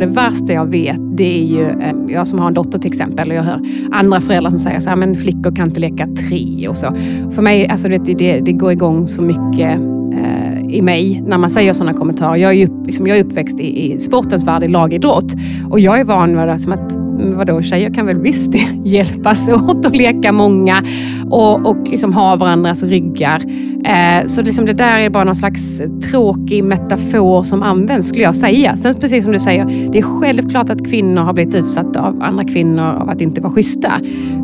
[0.00, 3.30] Det värsta jag vet, det är ju, eh, jag som har en dotter till exempel,
[3.30, 3.60] och jag hör
[3.92, 6.94] andra föräldrar som säger så här, men flickor kan inte leka tre och så.
[7.32, 9.80] För mig, alltså det, det, det går igång så mycket
[10.12, 12.36] eh, i mig när man säger sådana kommentarer.
[12.36, 15.32] Jag är, ju, liksom, jag är uppväxt i, i sportens värld, i lagidrott.
[15.70, 16.97] Och jag är van vid det som att
[17.36, 18.52] vadå, tjejer kan väl visst
[18.84, 20.82] hjälpas åt och leka många
[21.30, 23.42] och, och liksom ha varandras ryggar.
[23.84, 28.36] Eh, så liksom det där är bara någon slags tråkig metafor som används, skulle jag
[28.36, 28.76] säga.
[28.76, 32.44] Sen precis som du säger, det är självklart att kvinnor har blivit utsatta av andra
[32.44, 33.92] kvinnor av att inte vara schyssta.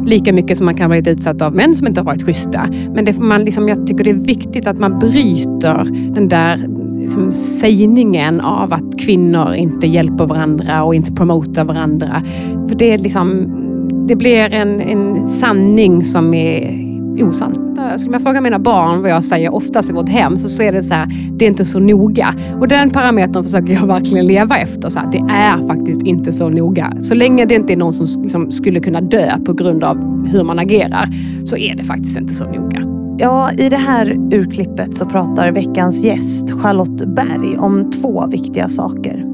[0.07, 2.69] Lika mycket som man kan ha blivit utsatt av män som inte har varit schyssta.
[2.95, 7.33] Men det, man liksom, jag tycker det är viktigt att man bryter den där liksom,
[7.33, 12.23] sägningen av att kvinnor inte hjälper varandra och inte promotar varandra.
[12.69, 13.53] För det, är liksom,
[14.09, 16.85] det blir en, en sanning som är
[17.23, 17.61] osann.
[17.97, 20.73] Skulle man fråga mina barn vad jag säger oftast i vårt hem så, så är
[20.73, 22.35] det så här, det är inte så noga.
[22.61, 24.89] Och den parametern försöker jag verkligen leva efter.
[24.89, 26.93] Så här, det är faktiskt inte så noga.
[27.01, 30.45] Så länge det inte är någon som liksom skulle kunna dö på grund av hur
[30.45, 31.09] man agerar
[31.45, 32.94] så är det faktiskt inte så noga.
[33.19, 39.25] Ja, i det här urklippet så pratar veckans gäst Charlotte Berg om två viktiga saker.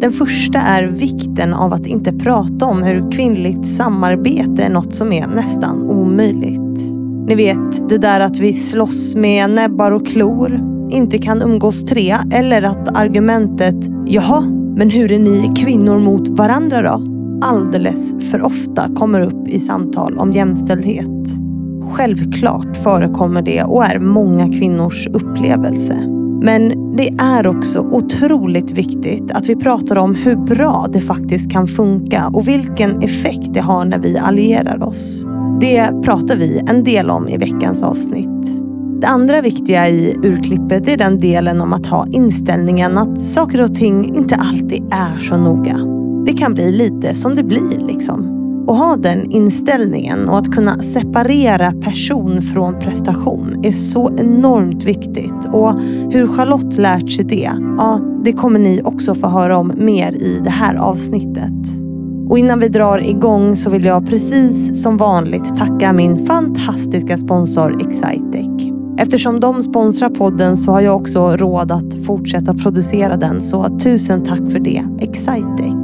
[0.00, 5.12] Den första är vikten av att inte prata om hur kvinnligt samarbete är något som
[5.12, 6.94] är nästan omöjligt.
[7.26, 10.60] Ni vet, det där att vi slåss med näbbar och klor,
[10.90, 14.40] inte kan umgås tre eller att argumentet “Jaha,
[14.76, 17.00] men hur är ni kvinnor mot varandra då?”
[17.42, 21.43] alldeles för ofta kommer upp i samtal om jämställdhet.
[21.92, 25.94] Självklart förekommer det och är många kvinnors upplevelse.
[26.42, 31.66] Men det är också otroligt viktigt att vi pratar om hur bra det faktiskt kan
[31.66, 35.26] funka och vilken effekt det har när vi allierar oss.
[35.60, 38.64] Det pratar vi en del om i veckans avsnitt.
[39.00, 43.74] Det andra viktiga i urklippet är den delen om att ha inställningen att saker och
[43.74, 45.78] ting inte alltid är så noga.
[46.26, 48.33] Det kan bli lite som det blir liksom.
[48.66, 55.48] Och ha den inställningen och att kunna separera person från prestation är så enormt viktigt.
[55.52, 55.80] Och
[56.10, 60.40] hur Charlotte lärt sig det, ja, det kommer ni också få höra om mer i
[60.44, 61.84] det här avsnittet.
[62.28, 67.80] Och innan vi drar igång så vill jag precis som vanligt tacka min fantastiska sponsor
[67.80, 68.72] Excitec.
[68.98, 74.24] Eftersom de sponsrar podden så har jag också råd att fortsätta producera den, så tusen
[74.24, 75.83] tack för det, Excitec.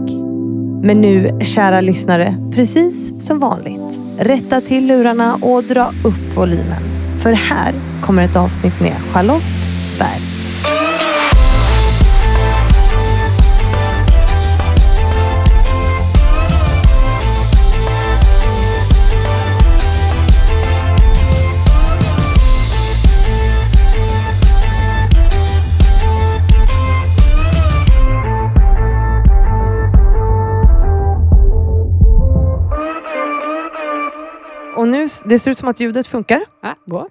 [0.82, 6.82] Men nu, kära lyssnare, precis som vanligt, rätta till lurarna och dra upp volymen.
[7.22, 10.29] För här kommer ett avsnitt med Charlotte Berg.
[35.24, 36.44] Det ser ut som att ljudet funkar.
[36.62, 37.08] Ja, bra.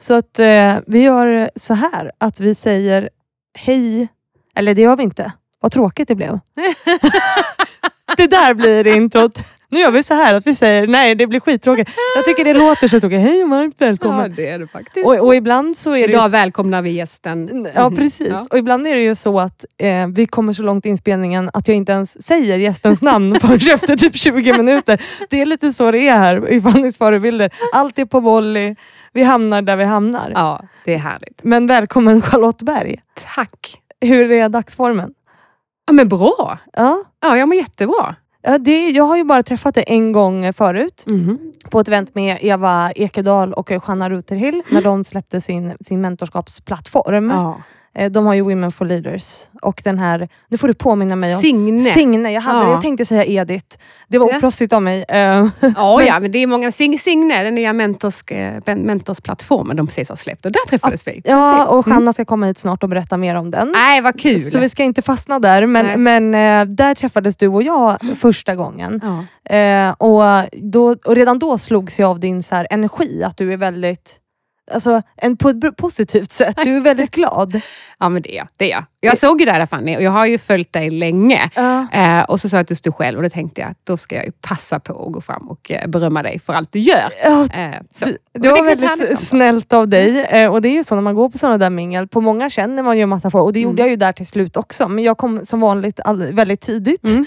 [0.00, 3.10] Så att eh, vi gör så här att vi säger
[3.54, 4.08] hej,
[4.54, 5.32] eller det gör vi inte.
[5.60, 6.38] Vad tråkigt det blev.
[8.16, 9.38] det där blir introt.
[9.68, 11.90] Nu gör vi så här att vi säger nej, det blir skittråkigt.
[12.16, 13.20] Jag tycker det låter så tråkigt.
[13.20, 14.30] Hej och varmt välkommen.
[14.30, 15.06] Ja, det är det faktiskt.
[15.06, 16.28] Och, och ibland så är det Idag ju...
[16.28, 17.66] välkomnar vi gästen.
[17.74, 17.96] Ja Mhm.
[17.96, 18.28] precis.
[18.30, 18.46] Ja.
[18.50, 21.68] Och ibland är det ju så att eh, vi kommer så långt i inspelningen att
[21.68, 25.00] jag inte ens säger gästens namn förrän efter typ 20 minuter.
[25.30, 27.50] Det är lite så det är här i Fannys förebilder.
[27.74, 28.74] Allt är på volley.
[29.12, 30.32] Vi hamnar där vi hamnar.
[30.34, 31.38] Ja, det är härligt.
[31.42, 33.00] Men välkommen Charlotte Berg.
[33.34, 33.78] Tack.
[34.00, 35.12] Hur är dagsformen?
[35.86, 36.58] Ja, men bra.
[36.72, 37.02] Ja.
[37.20, 38.14] Ja, jag mår jättebra.
[38.42, 41.04] Ja, det, jag har ju bara träffat dig en gång förut
[41.70, 47.30] på ett event med Eva Ekedal och Johanna Rutherhill när de släppte sin, sin mentorskapsplattform.
[47.30, 47.62] Ja.
[47.94, 51.34] Eh, De har ju Women for Leaders och den här, nu får du påminna mig
[51.34, 51.80] om Signe.
[51.80, 52.32] Signe.
[52.32, 52.70] Jag, hade, Ja.
[52.72, 53.76] jag tänkte säga Edith.
[54.08, 55.04] Det var oproffsigt av mig.
[55.08, 56.70] Eh, Ja, ja, men det är många.
[56.70, 58.22] Sig- Signe, den nya mentors,
[58.66, 61.22] mentorsplattformen de precis har släppt och där träffades vi.
[61.24, 63.68] Ja, och Hanna ska komma hit snart och berätta mer om den.
[63.72, 64.38] Nej, vad kul.
[64.40, 65.96] Så vi ska inte fastna där, Nej.
[65.96, 69.00] men, men eh, där träffades du och jag första gången.
[69.02, 69.24] Ja.
[69.98, 70.22] Och,
[70.52, 74.18] då, och redan då slogs jag av din så här, energi, att du är väldigt
[74.72, 76.56] Alltså, en, på ett positivt sätt.
[76.64, 77.60] Du är väldigt glad.
[77.98, 78.48] ja, men det är jag.
[78.56, 78.84] Det är jag.
[79.04, 81.50] Jag såg ju det där Fanny och jag har ju följt dig länge.
[81.54, 81.86] Ja.
[81.92, 83.96] Eh, och så sa jag att du stod själv och då tänkte jag att då
[83.96, 86.78] ska jag ju passa på att gå fram och eh, berömma dig för allt du
[86.78, 87.08] gör.
[87.24, 87.70] Ja, Eh,
[88.00, 90.24] det, det var väldigt snällt av dig.
[90.30, 92.50] Eh, och det är ju så när man går på sådana där mingel, på många
[92.50, 93.80] känner man ju en massa folk och det gjorde Mm.
[93.84, 94.88] jag ju där till slut också.
[94.88, 97.04] Men jag kom som vanligt all, väldigt tidigt.
[97.04, 97.26] Mm.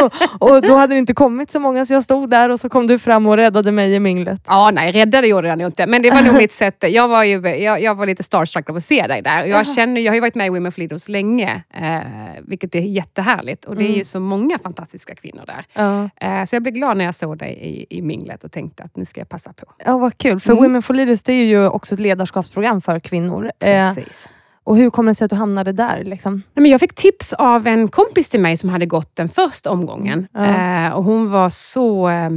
[0.02, 0.12] och,
[0.50, 2.86] och då hade det inte kommit så många så jag stod där och så kom
[2.86, 4.40] du fram och räddade mig i minglet.
[4.46, 5.86] Ja, nej, räddade gjorde jag nog inte.
[5.86, 6.84] Men det var nog mitt sätt.
[6.88, 9.44] Jag var, ju, jag, jag var lite starstruck av att se dig där.
[9.44, 12.00] Jag, känner, jag har ju varit med i Women for Leaders länge, eh,
[12.42, 13.64] vilket är jättehärligt.
[13.64, 16.10] Och det är ju så många fantastiska kvinnor där.
[16.20, 18.96] Eh, så jag blev glad när jag såg dig i, i minglet och tänkte att
[18.96, 19.66] nu ska jag passa på.
[19.84, 20.40] ja, vad kul.
[20.40, 20.62] För Mm.
[20.64, 23.50] Women for Leaders det är ju också ett ledarskapsprogram för kvinnor.
[23.60, 24.28] Eh, Precis.
[24.64, 26.04] och hur kommer det sig att du hamnade där?
[26.04, 26.32] Liksom?
[26.34, 29.70] Nej, men jag fick tips av en kompis till mig som hade gått den första
[29.70, 30.26] omgången.
[30.32, 30.86] Ja.
[30.86, 32.30] Eh, och hon var så eh,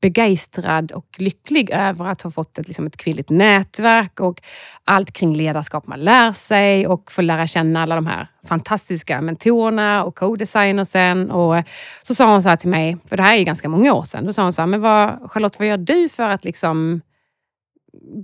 [0.00, 4.42] begeistrad och lycklig över att ha fått ett, liksom ett kvinnligt nätverk och
[4.84, 10.04] allt kring ledarskap man lär sig och få lära känna alla de här fantastiska mentorerna
[10.04, 11.30] och co-designersen.
[11.30, 11.62] Och
[12.02, 14.02] så sa hon så här till mig, för det här är ju ganska många år
[14.02, 17.00] sedan, då sa hon så här, men vad, Charlotte, vad gör du för att liksom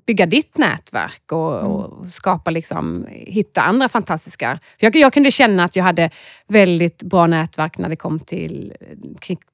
[0.07, 4.59] bygga ditt nätverk och, och skapa liksom, hitta andra fantastiska...
[4.79, 6.11] För jag, jag kunde känna att jag hade
[6.47, 8.73] väldigt bra nätverk när det kom till,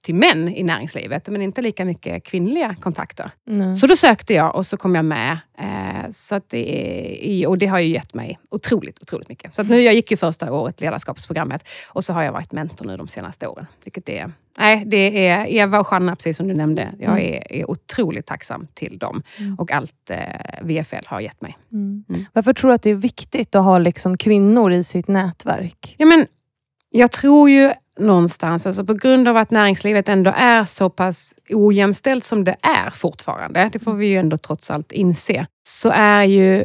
[0.01, 3.31] till män i näringslivet, men inte lika mycket kvinnliga kontakter.
[3.49, 3.75] Mm.
[3.75, 5.39] Så då sökte jag och så kom jag med.
[5.59, 9.55] Eh, så att det, är, och det har ju gett mig otroligt, otroligt mycket.
[9.55, 12.97] Så nu, jag gick ju första året ledarskapsprogrammet och så har jag varit mentor nu
[12.97, 13.67] de senaste åren.
[13.85, 16.93] Vilket är, nej, det är Eva och Janna, precis som du nämnde.
[16.99, 19.23] Jag är, är otroligt tacksam till dem
[19.59, 21.59] och allt eh, VFL har gett mig.
[21.73, 22.05] Mm.
[22.09, 22.25] Mm.
[22.33, 25.95] Varför tror du att det är viktigt att ha liksom kvinnor i sitt nätverk?
[25.99, 26.27] Ja, men,
[26.91, 32.25] jag tror ju någonstans, alltså på grund av att näringslivet ändå är så pass ojämställt
[32.25, 36.65] som det är fortfarande, det får vi ju ändå trots allt inse, så är ju,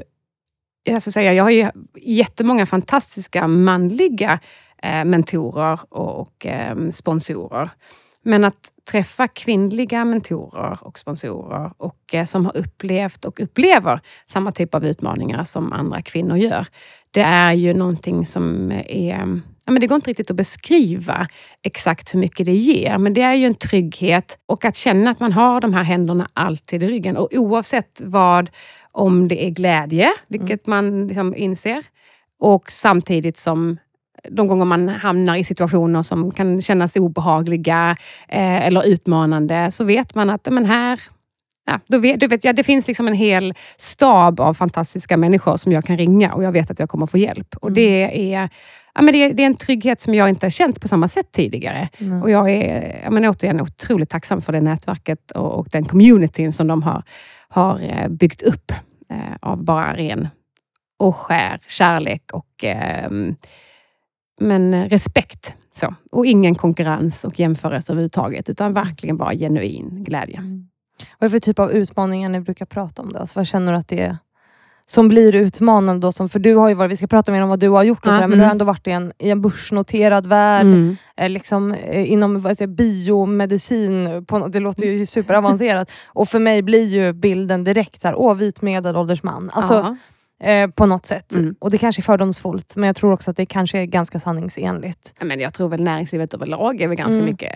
[0.83, 4.39] jag ska säga, jag har ju jättemånga fantastiska manliga
[4.83, 7.69] mentorer och, eh, sponsorer.
[8.25, 14.51] Men att träffa kvinnliga mentorer och sponsorer och eh, som har upplevt och upplever samma
[14.51, 16.67] typ av utmaningar som andra kvinnor gör.
[17.11, 19.41] Det är ju någonting som är...
[19.65, 21.27] Ja, men det går inte riktigt att beskriva
[21.61, 25.19] exakt hur mycket det ger, men det är ju en trygghet och att känna att
[25.19, 27.17] man har de här händerna alltid i ryggen.
[27.17, 28.49] Och oavsett vad,
[28.91, 31.83] om det är glädje, vilket man liksom inser,
[32.39, 33.77] och samtidigt som
[34.29, 37.97] de gånger man hamnar i situationer som kan kännas obehagliga
[38.27, 41.01] eh, eller utmanande, så vet man att men här,
[41.65, 45.57] ja, då vet, du vet, ja, det finns liksom en hel stab av fantastiska människor
[45.57, 47.55] som jag kan ringa och jag vet att jag kommer få hjälp.
[47.61, 48.49] Och det är,
[48.95, 51.31] ja, men det, det är en trygghet som jag inte har känt på samma sätt
[51.31, 51.89] tidigare.
[51.97, 52.21] Mm.
[52.21, 56.53] Och jag är ja, men återigen otroligt tacksam för det nätverket och, och den communityn
[56.53, 57.03] som de har,
[57.49, 58.71] har eh, byggt upp
[59.09, 60.27] eh, av bara ren
[60.99, 63.35] och skär kärlek och ehm,
[64.41, 65.55] men eh, respekt.
[65.75, 65.95] Så.
[66.11, 70.41] Och ingen konkurrens och jämförelse överhuvudtaget, utan verkligen bara genuin glädje.
[71.19, 73.13] Vad är det för typ av utmaningar ni brukar prata om?
[73.13, 73.19] Då?
[73.19, 74.17] Alltså, vad känner du att det är
[74.85, 76.07] som blir utmanande?
[76.07, 77.83] Då, som, för du har ju varit, vi ska prata mer om vad du har
[77.83, 78.51] gjort, och sådär, men du har mm.
[78.51, 80.95] ändå varit i en, i en börsnoterad värld, Mm.
[81.17, 84.25] eh, liksom, eh, inom vad säger, biomedicin.
[84.25, 85.91] På, det låter ju superavancerat.
[86.07, 89.49] och för mig blir ju bilden direkt så här, åh, vit medelålders man.
[89.53, 89.97] Alltså, Ja.
[90.43, 91.35] Eh, på något sätt.
[91.35, 91.55] Mm.
[91.59, 95.13] Och det kanske är fördomsfullt, men jag tror också att det kanske är ganska sanningsenligt.
[95.19, 97.25] Ja, Men jag tror väl näringslivet överlag är väl ganska Mm.
[97.25, 97.51] mycket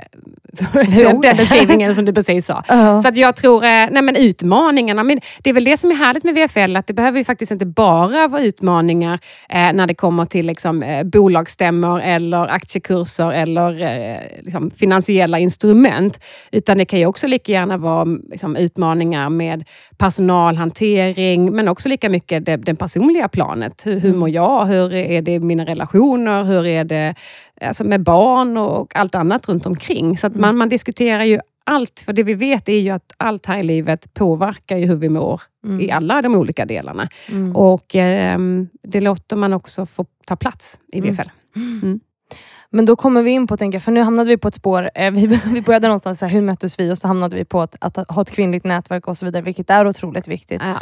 [0.73, 2.63] den, den beskrivningen som du precis sa.
[3.01, 5.95] Så att jag tror, eh, nej men utmaningarna, men det är väl det som är
[5.95, 9.19] härligt med VFL, att det behöver ju faktiskt inte bara vara utmaningar
[9.49, 16.19] eh, när det kommer till liksom, eh, bolagsstämmor eller aktiekurser eller eh, liksom, finansiella instrument.
[16.51, 19.63] Utan det kan ju också lika gärna vara liksom, utmaningar med
[19.97, 23.81] personalhantering, men också lika mycket det personliga planet.
[23.85, 24.65] Hur, hur mår jag?
[24.65, 26.43] Hur är det i mina relationer?
[26.43, 27.15] Hur är det
[27.61, 30.17] alltså med barn och allt annat runt omkring?
[30.17, 33.45] Så att man, man diskuterar ju allt, för det vi vet är ju att allt
[33.45, 35.81] här i livet påverkar ju hur vi mår Mm.
[35.81, 37.09] i alla de olika delarna.
[37.31, 37.55] Mm.
[37.55, 41.11] Och ehm, det låter man också få ta plats i Mm.
[41.11, 41.29] VFL.
[42.69, 44.89] Men då kommer vi in på, tänker jag, för nu hamnade vi på ett spår.
[44.95, 46.91] Eh, vi, vi började någonstans, så här, hur möttes vi?
[46.91, 49.69] Och så hamnade vi på att, att ha ett kvinnligt nätverk och så vidare, vilket
[49.69, 50.61] är otroligt viktigt.
[50.65, 50.75] Ja.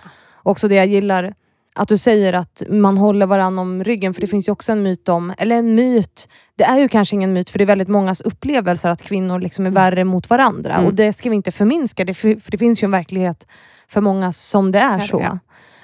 [0.43, 1.33] Också det jag gillar,
[1.75, 4.83] att du säger att man håller varandra om ryggen, för det finns ju också en
[4.83, 7.87] myt om, eller en myt, det är ju kanske ingen myt, för det är väldigt
[7.87, 10.73] mångas upplevelser att kvinnor liksom är värre mot varandra.
[10.73, 10.85] Mm.
[10.85, 13.47] Och det ska vi inte förminska, det, för, för det finns ju en verklighet
[13.87, 15.21] för många som det är så.
[15.21, 15.39] ja.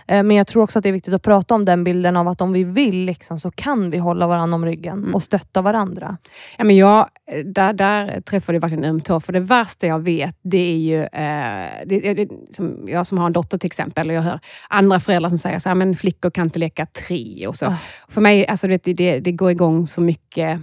[0.07, 2.27] Eh, Men jag tror också att det är viktigt att prata om den bilden av
[2.27, 5.15] att om vi vill liksom, så kan vi hålla varandra om ryggen Mm.
[5.15, 6.17] och stötta varandra.
[6.57, 7.09] Ja, men jag,
[7.45, 10.77] där, där träffade jag verkligen en öm tå, för det värsta jag vet, det är
[10.77, 11.01] ju...
[11.01, 14.39] Eh, det, det, som jag som har en dotter till exempel, och jag hör
[14.69, 17.65] andra föräldrar som säger så här, men flickor kan inte leka tre och så.
[17.65, 17.75] Ah.
[18.09, 20.59] För mig, alltså det, det, det går igång så mycket eh,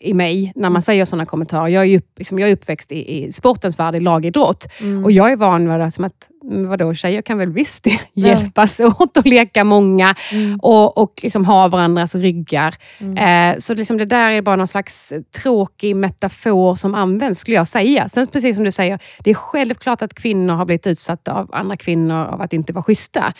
[0.00, 1.68] i mig när man säger sådana kommentarer.
[1.68, 4.66] Jag är, ju, liksom, jag är uppväxt i, i sportens värld, i lagidrott.
[4.80, 5.04] Mm.
[5.04, 9.16] Och jag är van vid det som att, vadå, tjejer kan väl visst hjälpas åt
[9.16, 10.58] och leka många Mm.
[10.62, 12.74] och, och liksom ha varandras ryggar.
[13.00, 13.54] Mm.
[13.54, 17.68] Eh, så liksom det där är bara någon slags tråkig metafor som används, skulle jag
[17.68, 18.08] säga.
[18.08, 21.76] Sen precis som du säger, det är självklart att kvinnor har blivit utsatta av andra
[21.76, 23.32] kvinnor av att inte vara schyssta.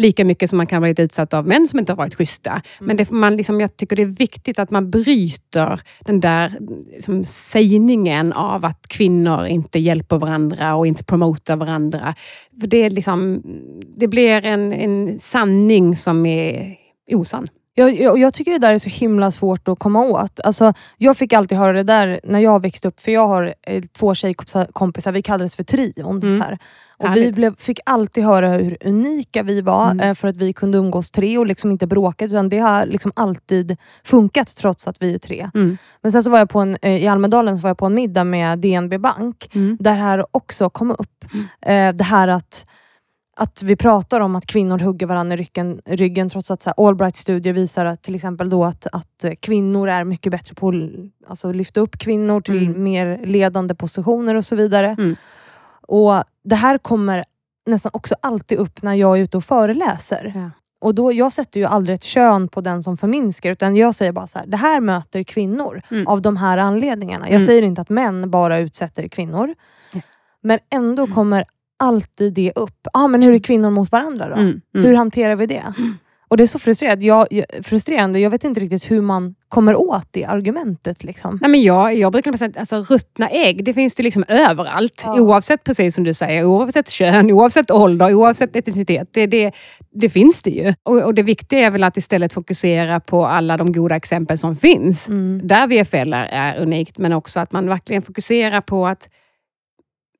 [0.00, 2.62] Lika mycket som man kan ha blivit utsatt av män som inte har varit schyssta.
[2.80, 6.58] Men det, man liksom, jag tycker det är viktigt att man bryter den där
[6.94, 12.14] liksom, sägningen av att kvinnor inte hjälper varandra och inte promotar varandra.
[12.60, 13.42] För det, är liksom,
[13.96, 16.76] det blir en, en sanning som är
[17.12, 17.48] osann.
[17.74, 20.40] Jag, jag, jag tycker det där är så himla svårt att komma åt.
[20.44, 23.82] Alltså, jag fick alltid höra det där när jag växte upp, för jag har eh,
[23.98, 26.16] två tjejkompisar, vi kallades för trion.
[26.22, 26.38] Mm.
[26.38, 26.58] Så här.
[26.98, 30.00] Och vi blev, fick alltid höra hur unika vi var Mm.
[30.10, 32.24] eh, för att vi kunde umgås tre och liksom inte bråka.
[32.24, 35.50] Utan det har liksom alltid funkat trots att vi är tre.
[35.54, 35.76] Mm.
[36.02, 37.94] Men sen så var jag på en, eh, i Almedalen så var jag på en
[37.94, 39.76] middag med DNB Bank Mm.
[39.80, 41.24] där det här också kom upp.
[41.66, 42.64] Eh, det här att,
[43.36, 46.86] att vi pratar om att kvinnor hugger varandra i ryggen, ryggen trots att så här,
[46.88, 51.52] Allbright-studier visar att till exempel då att, att kvinnor är mycket bättre på att alltså,
[51.52, 52.82] lyfta upp kvinnor till Mm.
[52.82, 54.86] mer ledande positioner och så vidare.
[54.98, 55.16] Mm.
[55.88, 57.24] Och Det här kommer
[57.66, 60.32] nästan också alltid upp när jag är ute och föreläser.
[60.36, 60.50] Ja.
[60.80, 64.12] Och då, Jag sätter ju aldrig ett kön på den som förminskar, utan jag säger
[64.12, 66.06] bara så här, det här möter kvinnor Mm.
[66.06, 67.26] av de här anledningarna.
[67.26, 67.46] Jag Mm.
[67.46, 69.44] säger inte att män bara utsätter kvinnor.
[69.92, 70.02] Mm.
[70.42, 71.44] Men ändå kommer
[71.80, 72.86] alltid det upp.
[72.92, 74.34] Ah, men hur är kvinnor mot varandra då?
[74.34, 74.60] Mm.
[74.74, 74.86] Mm.
[74.86, 75.74] Hur hanterar vi det?
[76.30, 77.06] Och det är så frustrerande.
[77.06, 78.18] Jag, jag, frustrerande.
[78.20, 81.04] jag vet inte riktigt hur man kommer åt det argumentet.
[81.04, 81.38] Liksom.
[81.42, 85.02] Nej, men jag, jag brukar säga att alltså, ruttna ägg, det finns det liksom överallt.
[85.04, 85.20] Ja.
[85.20, 89.08] Oavsett, precis som du säger, oavsett kön, oavsett ålder, oavsett etnicitet.
[89.12, 89.52] Det, det,
[89.92, 90.74] det finns det ju.
[90.82, 94.56] Och, och det viktiga är väl att istället fokusera på alla de goda exempel som
[94.56, 95.08] finns.
[95.08, 95.40] Mm.
[95.44, 99.08] Där VFL är, är unikt, men också att man verkligen fokuserar på att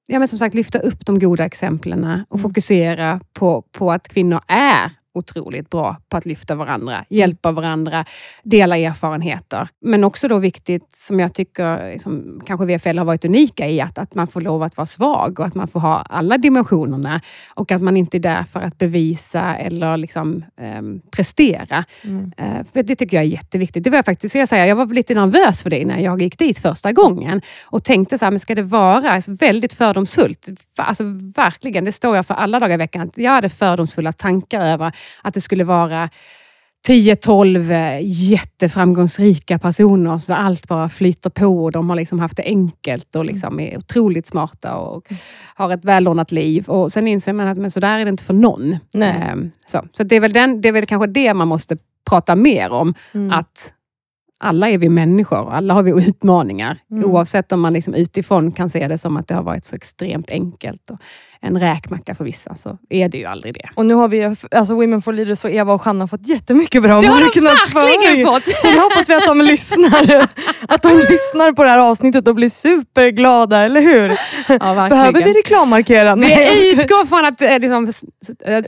[0.07, 2.43] ja, men som sagt, lyfta upp de goda exemplen och Mm.
[2.43, 8.05] fokusera på, på att kvinnor är otroligt bra på att lyfta varandra, hjälpa varandra,
[8.43, 9.69] dela erfarenheter.
[9.81, 13.99] Men också då viktigt, som jag tycker som kanske VFL har varit unika i, att,
[13.99, 17.21] att man får lov att vara svag och att man får ha alla dimensionerna
[17.55, 21.85] och att man inte är där för att bevisa eller liksom, ehm, prestera.
[22.05, 22.33] Mm.
[22.37, 23.85] Eh, För det tycker jag är jätteviktigt.
[23.85, 26.23] Det var jag faktiskt, ska jag, säga, jag var lite nervös för det när jag
[26.23, 30.49] gick dit första gången och tänkte så här, men ska det vara alltså, väldigt fördomsfullt?
[30.77, 31.05] För- Alltså
[31.37, 33.03] verkligen, det står jag för alla dagar i veckan.
[33.09, 36.11] Att jag hade fördomsfulla tankar över att det skulle vara
[36.89, 42.43] 10-12 eh, jätteframgångsrika personer så allt bara flyter på och de har liksom haft det
[42.43, 45.07] enkelt och liksom är otroligt smarta och
[45.55, 46.69] har ett välordnat liv.
[46.69, 48.77] Och Sen inser man att men så där är det inte för någon.
[48.95, 49.09] Nej.
[49.09, 51.77] Ehm, Så, så det, är väl den, det är väl kanske det man måste
[52.11, 52.95] prata mer om.
[53.13, 53.31] Mm.
[53.31, 53.73] Att
[54.41, 56.79] alla är vi människor och alla har vi utmaningar.
[56.91, 57.05] Mm.
[57.05, 60.31] Oavsett om man liksom utifrån kan se det som att det har varit så extremt
[60.31, 60.99] enkelt och
[61.43, 63.69] en räkmacka för vissa, så är det ju aldrig det.
[63.75, 67.01] Och nu har vi, alltså Women for Leaders och Eva och Hanna fått jättemycket bra
[67.01, 68.27] Det har de marknadsföring.
[68.27, 68.43] fått!
[68.43, 70.27] Så nu hoppas vi att de lyssnar,
[70.69, 74.09] att de lyssnar på det här avsnittet och blir superglada, eller hur?
[74.09, 74.15] Ja,
[74.49, 74.89] verkligen.
[74.89, 76.17] Behöver vi reklammarkera?
[76.17, 77.93] Vi utgår från att eh, liksom,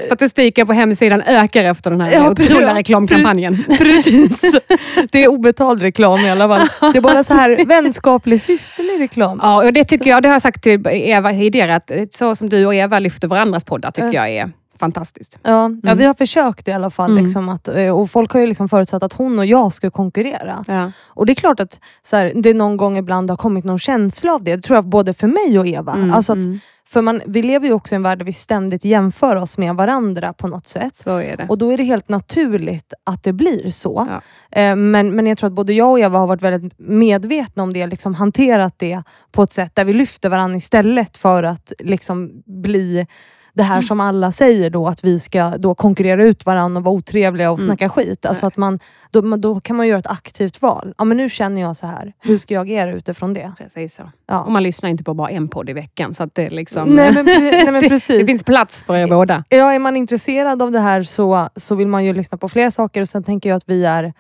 [0.07, 3.65] statistiken på hemsidan ökar efter den här Ja, otroliga reklamkampanjen.
[3.79, 4.41] Precis.
[5.11, 5.29] Det är
[5.63, 6.93] obetald reklam i alla fall.
[6.93, 9.41] Det är bara så här vänskaplig systerlig reklam.
[9.43, 12.49] Ja, och det tycker jag, det har jag sagt till Eva tidigare, att så som
[12.49, 14.29] du och Eva lyfter varandras poddar tycker Ja.
[14.29, 14.51] jag är
[14.83, 15.39] fantastiskt.
[15.43, 17.11] Ja, ja, vi har försökt i alla fall.
[17.11, 17.25] Mm.
[17.25, 20.65] Liksom att, eh, och folk har ju liksom förutsatt att hon och jag ska konkurrera.
[20.69, 20.91] Ja.
[21.07, 24.33] Och det är klart att så här, det någon gång ibland har kommit någon känsla
[24.35, 24.57] av det.
[24.57, 25.95] Det tror jag både för mig och Eva.
[25.95, 26.59] Mm, Alltså att, mm.
[26.89, 29.75] För man, vi lever ju också i en värld där vi ständigt jämför oss med
[29.75, 30.97] varandra på något sätt.
[30.97, 31.47] Så är det.
[31.49, 34.09] Och då är det helt naturligt att det blir så.
[34.11, 34.61] Ja.
[34.61, 37.73] Eh, Men, men jag tror att både jag och Eva har varit väldigt medvetna om
[37.73, 42.43] det, liksom hanterat det på ett sätt där vi lyfter varandra istället för att liksom
[42.63, 43.07] bli
[43.55, 43.73] det Mm.
[43.73, 47.51] här som alla säger då, att vi ska då konkurrera ut varandra och vara otrevliga
[47.51, 47.69] och Mm.
[47.69, 48.27] snacka skit.
[48.27, 48.79] Alltså att man,
[49.11, 50.95] då, då kan man göra ett aktivt val.
[50.99, 52.13] Ja, men nu känner jag så här.
[52.21, 53.53] Hur ska jag agera utifrån det?
[53.59, 54.03] Precis så.
[54.29, 54.41] Ja.
[54.43, 57.13] Och man lyssnar inte på bara en podd i veckan, så att det, liksom, Nej,
[57.15, 58.19] men, nej, men det, precis.
[58.21, 59.45] det finns plats för er båda.
[59.49, 62.71] Ja, är man intresserad av det här så, så vill man ju lyssna på fler
[62.71, 64.13] saker och sen tänker jag att vi är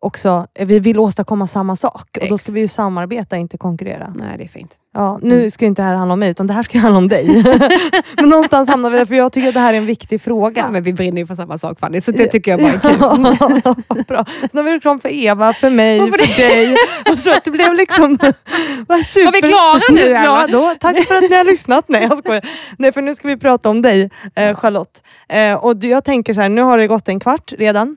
[0.00, 4.12] också, vi vill åstadkomma samma sak och då ska vi ju samarbeta, inte konkurrera.
[4.16, 4.74] Nej, det är fint.
[4.94, 5.50] Ja, nu Mm.
[5.50, 7.44] ska inte det här handla om mig, utan det här ska handla om dig.
[8.16, 10.62] Men någonstans hamnar vi där, för jag tycker att det här är en viktig fråga.
[10.62, 12.78] Ja, men vi brinner ju för samma sak Fanny, så det tycker jag bara är
[12.78, 13.62] kul.
[13.88, 14.24] Ja, Bra.
[14.24, 16.74] Så nu har vi reklam för Eva, för mig, Och för för dig.
[17.12, 18.18] Och så att det blev liksom...
[18.88, 19.24] Var, super...
[19.26, 21.84] Var vi klara nu, Ja, då, tack för att ni har lyssnat.
[21.88, 22.44] Nej, jag skojar.
[22.78, 25.02] Nej, för nu ska vi prata om dig, eh, Charlotte.
[25.28, 27.96] Eh, och jag tänker så här, nu har det gått en kvart redan.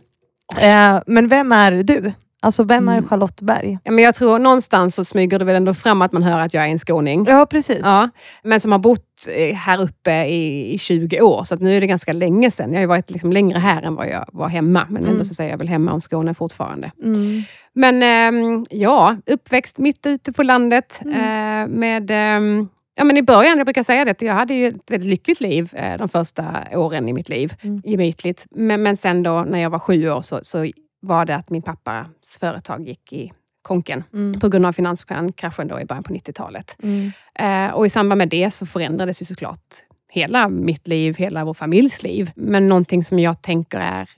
[0.57, 2.11] Eh, men vem är du?
[2.43, 3.09] Alltså vem är Mm.
[3.09, 3.77] Charlotte Berg?
[3.83, 6.53] Ja, men jag tror någonstans så smyger det väl ändå fram att man hör att
[6.53, 7.25] jag är en skåning.
[7.29, 7.79] Ja, precis.
[7.83, 8.09] Ja,
[8.43, 11.87] men som har bott eh, här uppe i, i 20 år, så nu är det
[11.87, 12.69] ganska länge sedan.
[12.69, 15.23] Jag har ju varit liksom längre här än vad jag var hemma, men ändå Mm.
[15.23, 16.91] så säger jag väl hemma om Skåne fortfarande.
[17.03, 17.41] Mm.
[17.73, 21.15] Men ehm, ja, uppväxt mitt ute på landet Mm.
[21.15, 24.67] eh, med ehm, Ja, men I början, jag brukar säga det, att jag hade ju
[24.67, 27.53] ett väldigt lyckligt liv eh, de första åren i mitt liv.
[27.61, 27.81] Mm.
[27.85, 28.45] Gemytligt.
[28.51, 30.71] Men, men sen då när jag var sju år så, så
[31.01, 33.31] var det att min pappas företag gick i
[33.61, 34.39] konken Mm.
[34.39, 36.77] på grund av finanskraschen då i början på 90-talet.
[36.83, 37.11] Mm.
[37.35, 39.73] Eh, och i samband med det så förändrades ju såklart
[40.11, 42.31] hela mitt liv, hela vår familjs liv.
[42.35, 44.09] Men någonting som jag tänker är,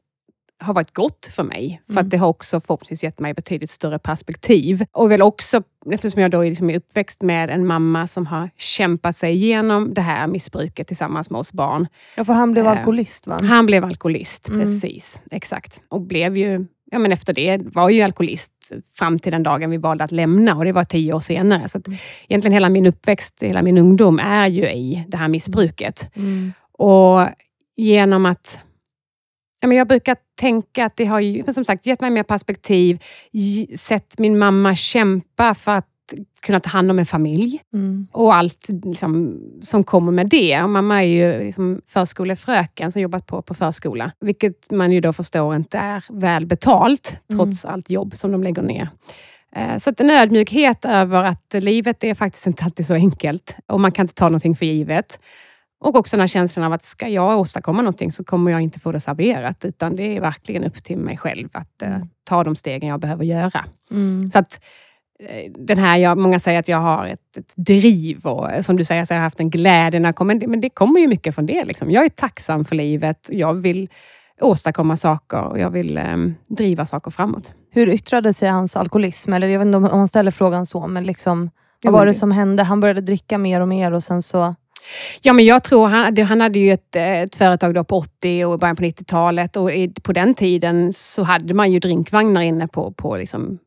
[0.64, 1.82] har varit gott för mig.
[1.86, 2.06] För Mm.
[2.06, 4.86] att det har också förhoppningsvis gett mig betydligt större perspektiv.
[4.92, 9.16] Och väl också, eftersom jag då är liksom uppväxt med en mamma som har kämpat
[9.16, 11.88] sig igenom det här missbruket tillsammans med oss barn.
[12.18, 13.38] Ja, för han blev Eh, alkoholist va?
[13.42, 14.62] Han blev alkoholist, Mm.
[14.62, 15.22] precis.
[15.32, 15.82] Exakt.
[15.90, 18.52] Och blev ju, ja men efter det, var ju alkoholist
[18.98, 21.68] fram till den dagen vi valde att lämna och det var tio år senare.
[21.68, 22.00] Så att Mm.
[22.28, 26.12] egentligen hela min uppväxt, hela min ungdom är ju i det här missbruket.
[26.16, 26.54] Mm.
[26.72, 27.22] Och
[27.76, 28.60] genom att...
[29.64, 33.04] Ja, men jag brukar tänka att det har ju, som sagt gett mig mer perspektiv,
[33.78, 35.88] sett min mamma kämpa för att
[36.42, 38.08] kunna ta hand om en familj Mm.
[38.12, 40.64] och allt liksom, som kommer med det.
[40.64, 45.14] Och mamma är ju liksom förskolefröken som jobbat på, på förskola, vilket man ju då
[45.14, 48.90] förstår inte är väl betalt, trots allt jobb som de lägger ner.
[49.56, 53.80] Eh, Så att en ödmjukhet över att livet är faktiskt inte alltid så enkelt och
[53.80, 55.20] man kan inte ta någonting för givet.
[55.84, 58.80] Och också den här känslan av att ska jag åstadkomma någonting så kommer jag inte
[58.80, 62.56] få det serverat, utan det är verkligen upp till mig själv att eh, ta de
[62.56, 63.66] stegen jag behöver göra.
[63.92, 64.28] Mm.
[64.28, 64.60] Så att
[65.20, 68.76] eh, den här, jag, många säger att jag har ett, ett driv och eh, som
[68.78, 71.08] du säger så har jag haft en glädje när jag kommer, men det kommer ju
[71.08, 71.66] mycket från det.
[71.66, 71.92] Liksom.
[71.92, 73.90] Jag är tacksam för livet, jag vill
[74.42, 77.54] åstadkomma saker och jag vill eh, driva saker framåt.
[77.72, 79.34] Hur yttrade sig hans alkoholism?
[79.34, 81.50] Eller jag vet inte om man ställer frågan så, men liksom,
[81.84, 82.64] vad var men det det- som hände?
[82.64, 84.56] Han började dricka mer och mer och sen så...
[85.22, 88.46] Ja, men jag tror han, han hade ju ett, eh, ett företag då på 80
[88.46, 92.68] och början på 90-talet och i, på den tiden så hade man ju drinkvagnar inne
[92.68, 93.60] på, på liksom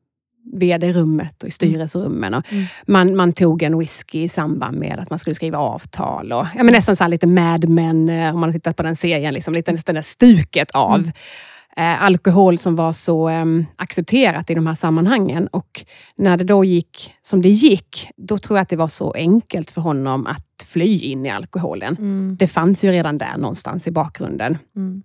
[0.53, 2.35] vd-rummet och i styrelserummen.
[2.35, 2.65] Och Mm.
[2.87, 6.33] man, man tog en whisky i samband med att man skulle skriva avtal.
[6.33, 8.83] Och, ja, men nästan så här lite Mad Men, eh, om man har tittat på
[8.83, 11.13] den serien, liksom, lite nästan det där stuket av Mm.
[11.77, 13.45] Eh, alkohol som var så eh,
[13.77, 15.47] accepterat i de här sammanhangen.
[15.47, 15.85] Och
[16.17, 19.71] när det då gick som det gick, då tror jag att det var så enkelt
[19.71, 21.97] för honom att fly in i alkoholen.
[21.99, 22.37] Mm.
[22.39, 24.59] Det fanns ju redan där någonstans i bakgrunden.
[24.77, 25.03] Mm.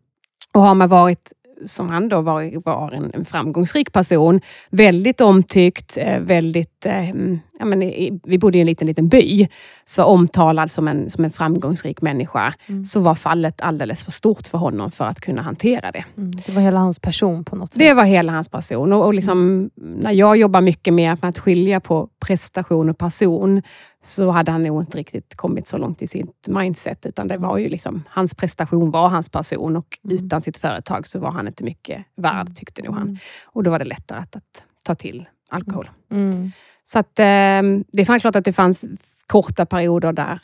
[0.53, 1.31] Och har man varit,
[1.65, 6.85] som han då var, var en, en framgångsrik person, väldigt omtyckt, eh, väldigt...
[6.85, 9.47] Eh, mm, ja, men i, vi bodde i en liten, liten by,
[9.85, 12.85] så omtalad som en, som en framgångsrik människa, Mm.
[12.85, 16.05] så var fallet alldeles för stort för honom för att kunna hantera det.
[16.17, 16.31] Mm.
[16.31, 17.79] Det var hela hans person på något sätt.
[17.79, 18.93] Det var hela hans person.
[18.93, 23.61] Och, och liksom, När jag jobbar mycket med att skilja på prestation och person,
[24.03, 27.05] så hade han nog inte riktigt kommit så långt i sitt mindset.
[27.05, 30.17] Utan det var ju liksom, hans prestation var hans person och Mm.
[30.25, 33.03] utan sitt företag så var han inte mycket värd, tyckte nog han.
[33.07, 33.17] Mm.
[33.45, 35.89] Och då var det lättare att, att ta till alkohol.
[36.11, 36.51] Mm.
[36.83, 37.61] Så att, eh,
[37.93, 38.85] det är klart att det fanns
[39.27, 40.39] korta perioder där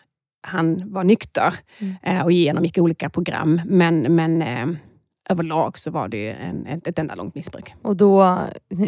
[0.47, 1.95] han var nykter Mm.
[2.03, 3.61] eh, och genomgick olika program.
[3.65, 4.67] Men, men eh,
[5.29, 7.73] överlag så var det ju en, ett, ett enda långt missbruk.
[7.81, 8.39] Och då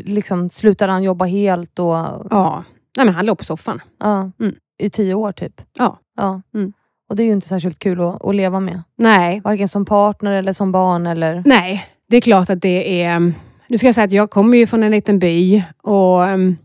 [0.04, 1.86] liksom, slutade han jobba helt och,
[2.32, 2.64] Ja,
[2.98, 3.82] Nej, men han låg på soffan.
[4.00, 4.56] ja, Mm.
[4.80, 5.62] i tio år typ.
[5.78, 6.00] Ja.
[6.18, 6.42] Ja.
[6.54, 6.74] Mm.
[7.10, 8.82] Och det är ju inte särskilt kul att, att leva med.
[8.96, 11.08] Nej, Varken som partner eller som barn.
[11.08, 11.44] Eller...
[11.46, 13.34] nej, det är klart att det är...
[13.68, 16.58] Nu ska jag säga att jag kommer ju från en liten by och um,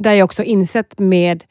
[0.00, 1.44] där jag också insett med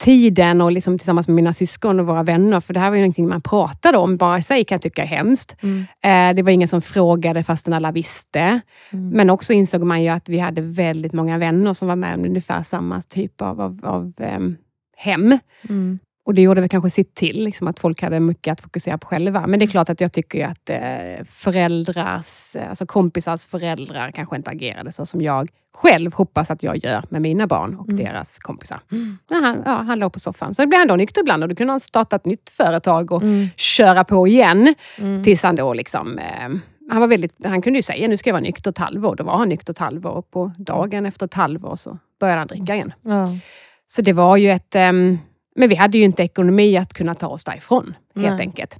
[0.00, 3.02] tiden och liksom tillsammans med mina syskon och våra vänner, för det här var ju
[3.02, 5.56] någonting man pratade om bara i sig kan jag tycka är hemskt.
[5.62, 5.86] Mm.
[6.02, 8.60] Eh, det var ingen som frågade fastän alla visste.
[8.90, 9.08] Mm.
[9.08, 12.24] Men också insåg man ju att vi hade väldigt många vänner som var med om
[12.24, 14.56] ungefär samma typ av, av, av em,
[14.96, 15.38] hem.
[15.68, 15.98] Mm.
[16.30, 19.06] Och det gjorde väl kanske sitt till, liksom, att folk hade mycket att fokusera på
[19.06, 19.40] själva.
[19.46, 19.68] Men det är Mm.
[19.70, 25.06] klart att jag tycker att eh, föräldrars, eh, alltså kompisars föräldrar kanske inte agerade så
[25.06, 28.04] som jag själv hoppas att jag gör med mina barn och Mm.
[28.04, 28.80] deras kompisar.
[28.92, 29.18] Mm.
[29.30, 30.54] Han, ja, han låg på soffan.
[30.54, 33.12] Så det blev han då nykter ibland och då kunde han starta ett nytt företag
[33.12, 33.46] och Mm.
[33.56, 34.74] köra på igen.
[35.00, 35.22] Mm.
[35.22, 36.18] Tills han då liksom...
[36.18, 36.48] Eh,
[36.90, 39.16] han, var väldigt, han kunde ju säga nu ska jag vara nykter ett halvår.
[39.16, 42.46] Då var han nykter ett halvår och på dagen efter ett halvår så började han
[42.48, 42.92] dricka igen.
[43.02, 43.28] Ja.
[43.86, 44.74] Så det var ju ett...
[44.74, 45.18] ehm,
[45.56, 48.40] men vi hade ju inte ekonomi att kunna ta oss därifrån, helt Nej.
[48.40, 48.76] enkelt.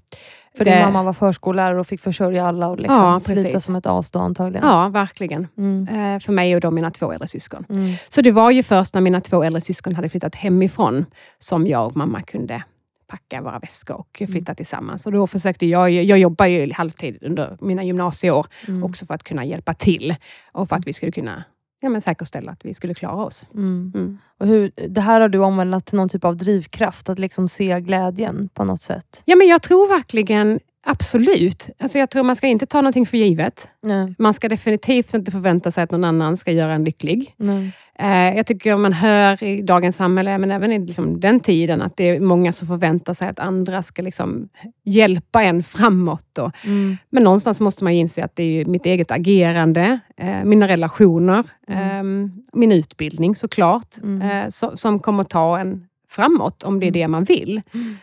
[0.57, 3.77] För Det- din mamma var förskollärare och fick försörja alla och liksom Ja, slita som
[3.77, 4.69] ett as då antagligen.
[4.69, 5.49] Ja, verkligen.
[5.59, 5.89] Mm.
[6.15, 7.65] Eh, för mig och då mina två äldre syskon.
[7.71, 7.93] Mm.
[8.09, 11.07] Så det var ju först när mina två äldre syskon hade flyttat hemifrån
[11.39, 12.63] som jag och mamma kunde
[13.07, 15.07] packa våra väskor och flytta tillsammans.
[15.07, 18.85] Och då försökte jag, jag jobbar ju halvtid under mina gymnasieår, Mm.
[18.85, 20.15] också för att kunna hjälpa till
[20.53, 21.45] och för att vi skulle kunna
[21.81, 23.47] ja, men säkerställa att vi skulle klara oss.
[23.55, 23.93] Mm.
[23.95, 24.19] Mm.
[24.39, 27.81] Och hur, det här har du omvandlat till någon typ av drivkraft, att liksom se
[27.81, 29.23] glädjen på något sätt.
[29.25, 31.69] Ja, men jag tror verkligen, absolut.
[31.79, 33.69] Alltså jag tror man ska inte ta någonting för givet.
[33.83, 34.15] Nej.
[34.19, 37.35] Man ska definitivt inte förvänta sig att någon annan ska göra en lycklig.
[37.37, 37.73] Nej.
[37.99, 41.97] Eh, jag tycker man hör i dagens samhälle, men även i liksom den tiden, att
[41.97, 44.49] det är många som förväntar sig att andra ska liksom
[44.85, 46.39] hjälpa en framåt.
[46.67, 46.97] Mm.
[47.11, 52.25] men någonstans måste man inse att det är mitt eget agerande, eh, mina relationer, Mm.
[52.25, 54.23] eh, min utbildning såklart, Mm.
[54.31, 57.01] eh, so, som kommer ta en framåt, om det är Mm.
[57.01, 57.63] det man vill.
[57.75, 57.97] Mm.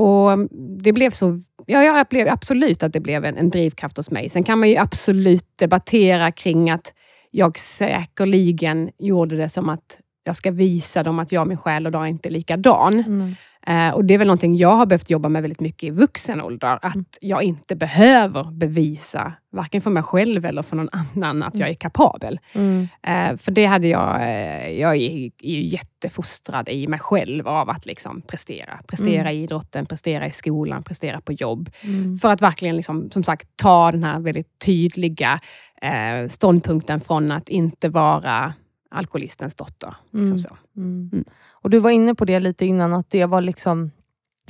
[0.00, 0.48] Och
[0.82, 4.28] det blev så, ja, jag upplevde absolut att det blev en, en drivkraft hos mig.
[4.28, 6.94] Sen kan man ju absolut debattera kring att
[7.30, 11.92] jag säkerligen gjorde det som att jag ska visa dem att jag, min själ och
[11.92, 12.98] dag inte är likadan.
[12.98, 13.34] Mm.
[13.66, 16.40] Eh, och Det är väl någonting jag har behövt jobba med väldigt mycket i vuxen
[16.40, 16.78] ålder.
[16.82, 17.04] Att Mm.
[17.20, 21.74] jag inte behöver bevisa, varken för mig själv eller för någon annan, att jag är
[21.74, 22.40] kapabel.
[22.52, 22.88] Mm.
[23.02, 24.22] Eh, för det hade jag...
[24.22, 28.80] Eh, jag är, ju jättefostrad i mig själv av att liksom prestera.
[28.86, 29.36] Prestera Mm.
[29.36, 31.70] i idrotten, prestera i skolan, prestera på jobb.
[31.84, 32.16] Mm.
[32.18, 35.40] För att verkligen, liksom, som sagt, ta den här väldigt tydliga
[35.82, 38.54] eh, ståndpunkten från att inte vara
[38.90, 39.94] alkoholistens dotter.
[40.10, 40.38] Liksom Mm.
[40.38, 40.56] så.
[40.76, 41.10] Mm.
[41.12, 41.24] Mm.
[41.62, 43.90] Och Du var inne på det lite innan, att det var liksom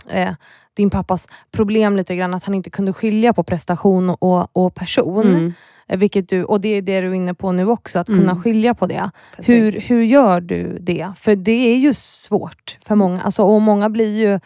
[0.08, 0.34] eh,
[0.74, 5.26] din pappas problem lite grann, att han inte kunde skilja på prestation och, och person.
[5.34, 5.52] Mm,
[5.86, 8.20] Eh, Vilket du, och det är det du är inne på nu också, att Mm.
[8.20, 9.10] kunna skilja på det.
[9.36, 9.74] precis.
[9.74, 11.12] Hur, hur gör du det?
[11.16, 13.20] För det är ju svårt för många.
[13.22, 14.40] Alltså, och många blir ju...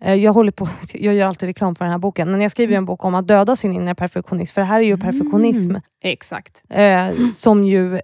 [0.00, 2.76] eh, Jag, håller på, jag gör alltid reklam för den här boken, men jag skriver
[2.76, 4.54] en bok om att döda sin inre perfektionism.
[4.54, 6.62] För det här är ju perfektionism Mm, exakt.
[6.68, 8.00] eh, som ju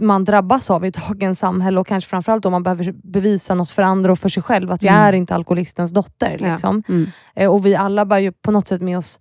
[0.00, 3.82] man drabbas av i dagens samhälle och kanske framförallt om man behöver bevisa något för
[3.82, 4.70] andra och för sig själv.
[4.72, 5.06] Att jag Mm.
[5.06, 6.36] är inte alkoholistens dotter.
[6.40, 6.50] Ja.
[6.52, 6.82] Liksom.
[6.88, 7.06] Mm.
[7.34, 9.20] Eh, och vi alla bär ju på något sätt med oss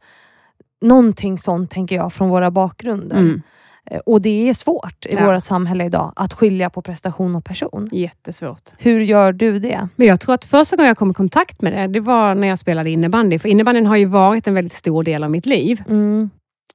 [0.82, 3.42] någonting sånt, tänker jag, från våra bakgrunder.
[3.90, 3.98] Mm.
[3.98, 5.26] Eh, Och det är svårt i Ja.
[5.34, 7.90] vårt samhälle idag, att skilja på prestation och person.
[7.92, 8.70] Jättesvårt.
[8.78, 9.88] Hur gör du det?
[9.96, 12.48] Men jag tror att första gången jag kom i kontakt med det, det var när
[12.48, 13.40] jag spelade innebandy.
[13.40, 15.84] För innebandyn har ju varit en väldigt stor del av mitt liv.
[15.90, 16.30] Mm.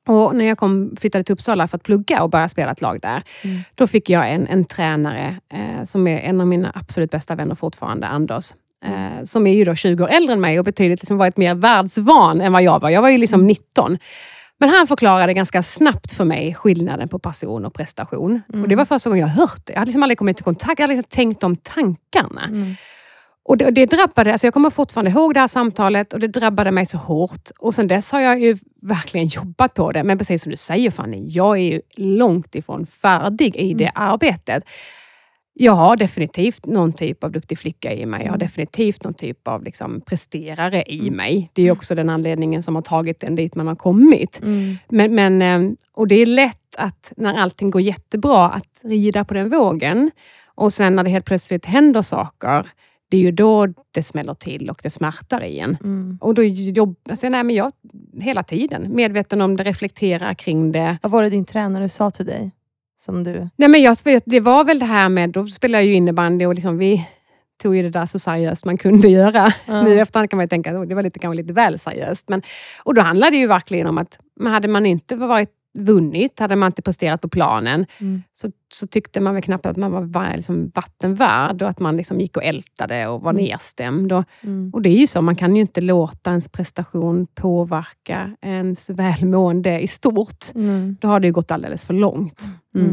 [0.08, 2.98] Och när jag kom, flyttade till Uppsala för att plugga och börja spela ett lag
[3.02, 3.58] där, Mm.
[3.74, 7.54] då fick jag en, en tränare eh, som är en av mina absolut bästa vänner
[7.54, 8.52] fortfarande, Anders.
[8.84, 11.54] Eh, som är ju då 20 år äldre än mig och betydligt liksom varit mer
[11.54, 12.90] världsvan än vad jag var.
[12.90, 13.98] Jag var ju liksom 19.
[14.60, 18.42] Men han förklarade ganska snabbt för mig skillnaden på person och prestation.
[18.48, 18.62] Mm.
[18.62, 19.72] Och Det var första gången jag hört det.
[19.72, 22.44] Jag hade liksom aldrig kommit i kontakt, jag hade liksom tänkt de tankarna.
[22.44, 22.74] Mm.
[23.48, 26.70] Och det, det drabbade, alltså jag kommer fortfarande ihåg det här samtalet och det drabbade
[26.70, 27.50] mig så hårt.
[27.58, 30.04] Och sen dess har jag ju verkligen jobbat på det.
[30.04, 34.64] Men precis som du säger Fanny, jag är ju långt ifrån färdig i det arbetet.
[35.60, 38.20] Jag har definitivt någon typ av duktig flicka i mig.
[38.20, 38.38] Jag har Mm.
[38.46, 41.14] definitivt någon typ av liksom presterare i Mm.
[41.16, 41.50] mig.
[41.52, 44.40] Det är ju också den anledningen som har tagit en dit man har kommit.
[44.42, 44.76] Mm.
[44.88, 49.34] Men, men, eh, och det är lätt att när allting går jättebra, att rida på
[49.34, 50.10] den vågen.
[50.54, 52.66] Och sen när det helt plötsligt händer saker,
[53.10, 55.76] det är ju då det smäller till och det smärtar igen.
[55.84, 56.18] Mm.
[56.20, 57.72] Och då jobb, alltså, nej, men jag
[58.20, 60.98] hela tiden medveten om det, reflekterar kring det.
[61.02, 62.50] Vad var det din tränare sa till dig?
[62.98, 63.48] Som du...
[63.56, 66.54] Nej, men jag, det var väl det här med, då spelade jag ju innebandy och
[66.54, 67.08] liksom vi
[67.62, 69.52] tog ju det där så seriöst man kunde göra.
[69.66, 69.82] Ja.
[69.82, 72.28] Nu i efterhand kan man ju tänka att det var lite, kanske lite väl seriöst.
[72.28, 72.42] Men,
[72.82, 76.66] och då handlade det ju verkligen om att hade man inte varit vunnit, hade man
[76.66, 78.22] inte presterat på planen, Mm.
[78.34, 81.96] så, så tyckte man väl knappt att man var va- liksom vattenvärd och att man
[81.96, 83.44] liksom gick och ältade och var Mm.
[83.44, 84.12] nedstämd.
[84.12, 84.70] Och, Mm.
[84.74, 89.80] och det är ju så, man kan ju inte låta ens prestation påverka ens välmående
[89.80, 90.44] i stort.
[90.54, 90.96] Mm.
[91.00, 92.44] Då har det ju gått alldeles för långt.
[92.74, 92.88] Mm.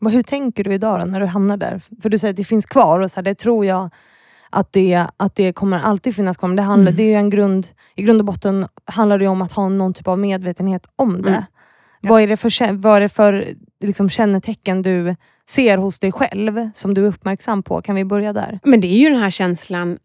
[0.00, 0.12] Mm.
[0.12, 1.82] Hur tänker du idag då, när du hamnar där?
[2.02, 3.90] För du säger att det finns kvar och så här, det tror jag
[4.50, 6.48] att det, att det kommer alltid finnas kvar.
[6.48, 6.96] Men det, handlar, Mm.
[6.96, 10.08] det är en grund, i grund och botten handlar det om att ha någon typ
[10.08, 11.28] av medvetenhet om det.
[11.28, 11.42] Mm.
[12.00, 12.10] Ja.
[12.10, 13.48] Vad är det för, vad är det för
[13.84, 15.16] liksom, kännetecken du
[15.48, 17.82] ser hos dig själv som du är uppmärksam på?
[17.82, 18.60] Kan vi börja där?
[18.64, 19.98] Men det är ju den här känslan,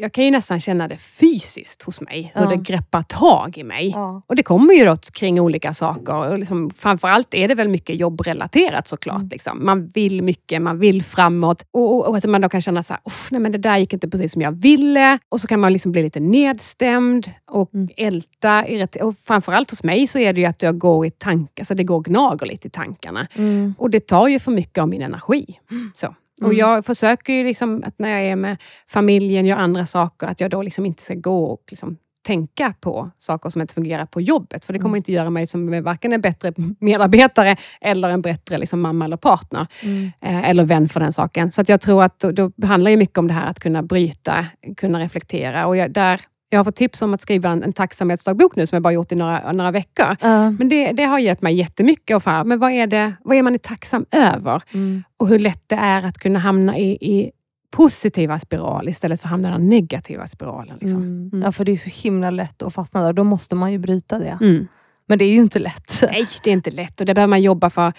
[0.00, 2.48] jag kan ju nästan känna det fysiskt hos mig, hur Ja.
[2.48, 3.88] det greppar tag i mig.
[3.90, 4.22] Ja.
[4.26, 6.14] Och det kommer ju då kring olika saker.
[6.14, 9.16] Och liksom, framförallt är det väl mycket jobbrelaterat såklart.
[9.16, 9.28] Mm.
[9.28, 9.64] Liksom.
[9.64, 11.64] Man vill mycket, man vill framåt.
[11.70, 13.76] Och, och, och att man då kan känna så här, "Uff, nej men det där
[13.78, 15.18] gick inte precis som jag ville.
[15.28, 17.88] Och så kan man liksom bli lite nedstämd och Mm.
[17.96, 18.64] älta.
[19.02, 21.84] Och framförallt hos mig så är det ju att jag går i tankar, alltså det
[21.84, 23.26] går gnager lite i tankarna.
[23.34, 23.74] Mm.
[23.78, 25.58] Och det tar ju för mycket av min energi.
[25.94, 26.14] Så.
[26.40, 26.58] Och Mm.
[26.58, 28.56] jag försöker ju liksom att när jag är med
[28.88, 31.96] familjen, gör andra saker, att jag då liksom inte ska gå och liksom
[32.26, 34.64] tänka på saker som inte fungerar på jobbet.
[34.64, 34.96] För det kommer Mm.
[34.96, 39.66] inte göra mig som varken en bättre medarbetare eller en bättre liksom, mamma eller partner.
[39.82, 40.04] Mm.
[40.20, 41.50] Eh, eller vän för den saken.
[41.50, 44.46] Så jag tror att då, då handlar det mycket om det här att kunna bryta,
[44.76, 45.66] kunna reflektera.
[45.66, 48.76] Och jag, där, jag har fått tips om att skriva en, en tacksamhetsdagbok nu, som
[48.76, 50.16] jag bara gjort i några, några veckor.
[50.20, 50.50] Ja.
[50.50, 52.16] Men det, det har hjälpt mig jättemycket.
[52.16, 54.62] att få, Men vad är, det, vad är man tacksam över?
[54.74, 55.02] Mm.
[55.16, 57.30] Och hur lätt det är att kunna hamna i, i
[57.70, 60.78] positiva spiral istället för att hamna i den negativa spiralen.
[60.80, 61.02] Liksom.
[61.02, 61.30] Mm.
[61.32, 61.42] Mm.
[61.42, 63.12] Ja, för det är så himla lätt att fastna där.
[63.12, 64.38] Då måste man ju bryta det.
[64.40, 64.68] Mm.
[65.06, 66.02] Men det är ju inte lätt.
[66.10, 67.92] Nej, det är inte lätt och det behöver man jobba för.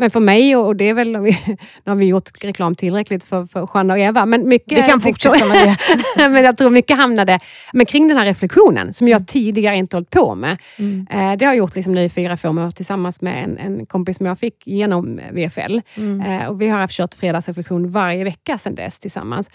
[0.00, 3.68] Men för mig, och det är väl, nu har vi gjort reklam tillräckligt för, för
[3.74, 4.78] Jeanne och Eva, men mycket...
[4.78, 5.76] Vi kan fortsätta med
[6.16, 6.28] det.
[6.28, 7.38] men jag tror mycket hamnade
[7.72, 10.56] men kring den här reflektionen, som jag tidigare inte hållit på med.
[10.78, 11.06] Mm.
[11.10, 13.86] Eh, det har jag gjort liksom nu i fyra, fem år tillsammans med en, en
[13.86, 15.80] kompis som jag fick genom VFL.
[15.96, 16.20] Mm.
[16.20, 19.50] Eh, och vi har haft kört fredagsreflektion varje vecka sedan dess tillsammans.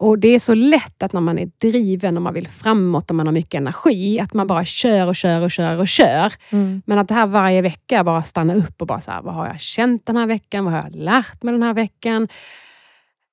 [0.00, 3.16] Och Det är så lätt att när man är driven och man vill framåt och
[3.16, 6.32] man har mycket energi, att man bara kör och kör och kör och kör.
[6.50, 6.82] Mm.
[6.86, 9.46] Men att det här varje vecka bara stanna upp och bara så här, vad har
[9.46, 10.64] jag känt den här veckan?
[10.64, 12.28] Vad har jag lärt mig den här veckan?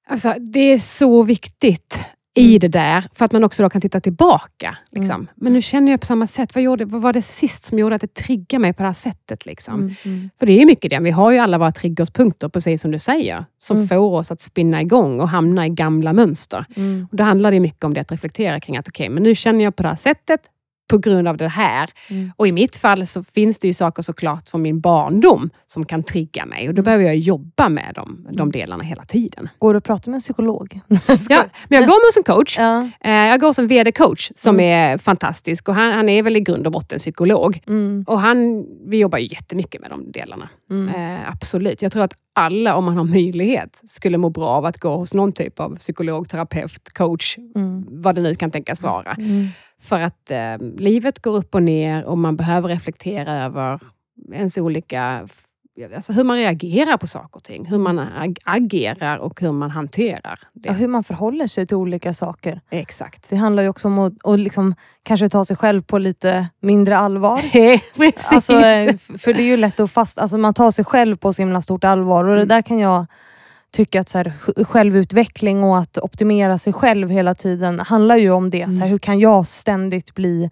[0.08, 2.00] Alltså, det är så viktigt
[2.38, 2.60] i Mm.
[2.60, 4.78] det där, för att man också då kan titta tillbaka.
[4.92, 5.16] Liksom.
[5.16, 5.28] Mm.
[5.36, 6.56] Men nu känner jag på samma sätt.
[6.56, 8.94] Vad, gjorde, vad var det sist som gjorde att det triggade mig på det här
[8.94, 9.46] sättet?
[9.46, 9.74] Liksom?
[9.74, 9.96] Mm.
[10.06, 10.30] Mm.
[10.40, 11.00] För det är mycket det.
[11.00, 13.88] Vi har ju alla våra triggerspunkter, precis som du säger, som Mm.
[13.88, 16.66] får oss att spinna igång och hamna i gamla mönster.
[16.76, 17.08] Mm.
[17.12, 19.64] Och då handlar det mycket om det att reflektera kring att okej, men nu känner
[19.64, 20.42] jag på det här sättet
[20.88, 21.90] på grund av det här.
[22.10, 22.32] Mm.
[22.36, 26.04] Och i mitt fall så finns det ju saker såklart från min barndom som kan
[26.04, 26.84] trigga mig och då Mm.
[26.84, 28.52] behöver jag jobba med dem, de Mm.
[28.52, 29.50] delarna hela tiden.
[29.60, 30.80] Går du att prata med en psykolog?
[31.30, 32.58] Ja, men jag går hos en coach.
[32.60, 32.90] Ja.
[33.02, 34.66] Eh, Jag går en VD-coach som Mm.
[34.94, 37.62] är fantastisk och han, han är väl i grund och botten psykolog.
[37.68, 38.04] Mm.
[38.08, 40.50] Och han, vi jobbar ju jättemycket med de delarna.
[40.72, 40.96] Mm.
[40.96, 41.82] Eh, absolut.
[41.82, 45.14] Jag tror att alla, om man har möjlighet, skulle må bra av att gå hos
[45.14, 47.86] någon typ av psykolog, terapeut, coach, Mm.
[47.90, 49.14] vad det nu kan tänkas vara.
[49.14, 49.48] Mm.
[49.82, 53.80] För att eh, livet går upp och ner och man behöver reflektera över
[54.34, 55.28] ens olika...
[55.96, 57.66] Alltså hur man reagerar på saker och ting.
[57.66, 60.70] Hur man ag- agerar och hur man hanterar det.
[60.70, 62.62] Ja, hur man förhåller sig till olika saker.
[62.70, 63.30] Exakt.
[63.30, 66.98] Det handlar ju också om att, att liksom, kanske ta sig själv på lite mindre
[66.98, 67.42] allvar.
[67.98, 68.32] Precis.
[68.32, 71.34] Alltså, eh, för det är ju lätt att fast, alltså man tar sig själv på
[71.34, 72.48] så himla stort allvar och Mm.
[72.48, 73.06] det där kan jag
[73.72, 78.32] tycka att så här, sj- självutveckling och att optimera sig själv hela tiden handlar ju
[78.32, 78.66] om det.
[78.66, 78.90] Så här, Mm.
[78.90, 80.50] hur kan jag ständigt bli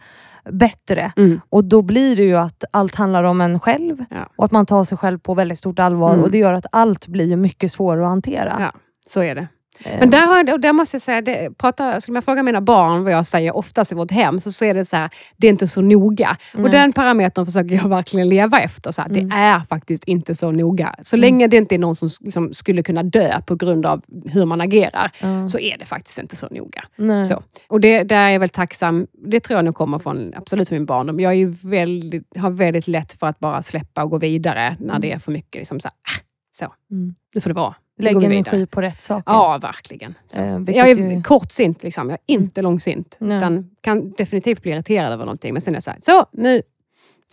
[0.51, 1.11] bättre?
[1.17, 1.41] Mm.
[1.49, 4.29] Och då blir det ju att allt handlar om en själv Ja.
[4.35, 6.23] och att man tar sig själv på väldigt stort allvar Mm.
[6.23, 8.55] och det gör att allt blir mycket svårare att hantera.
[8.59, 8.71] Ja,
[9.07, 9.47] så är det.
[9.83, 12.61] Eh, Men där, har, och där måste jag säga, det, prata, skulle man fråga mina
[12.61, 15.47] barn vad jag säger oftast i vårt hem, så, så är det så här, det
[15.47, 16.37] är inte så noga.
[16.53, 16.71] Och Nej.
[16.71, 18.91] den parametern försöker jag verkligen leva efter.
[18.91, 19.29] Så här, Mm.
[19.29, 20.95] Det är faktiskt inte så noga.
[21.01, 21.21] Så Mm.
[21.21, 24.61] länge det inte är någon som liksom, skulle kunna dö på grund av hur man
[24.61, 25.11] agerar,
[25.47, 26.83] så är det faktiskt inte så noga.
[26.95, 27.25] Nej.
[27.25, 27.43] Så.
[27.67, 30.85] Och det, där är jag väl tacksam, det tror jag nog kommer från absolut min
[30.85, 31.19] barndom.
[31.19, 34.99] Jag är ju väldigt, har väldigt lätt för att bara släppa och gå vidare när
[34.99, 35.59] det är för mycket.
[35.59, 37.15] Liksom så, här, ah, så Mm.
[37.35, 37.75] nu får det vara.
[37.97, 38.49] Nu Lägg går vi vidare.
[38.55, 39.23] energi på rätt saker.
[39.33, 40.15] Ja, verkligen.
[40.35, 42.09] Eh, Jag är ju- kortsint, liksom.
[42.09, 43.15] jag är inte långsint.
[43.19, 43.37] Nej.
[43.37, 45.53] Utan kan definitivt bli irriterad över någonting.
[45.53, 46.61] Men sen är det så här, så nu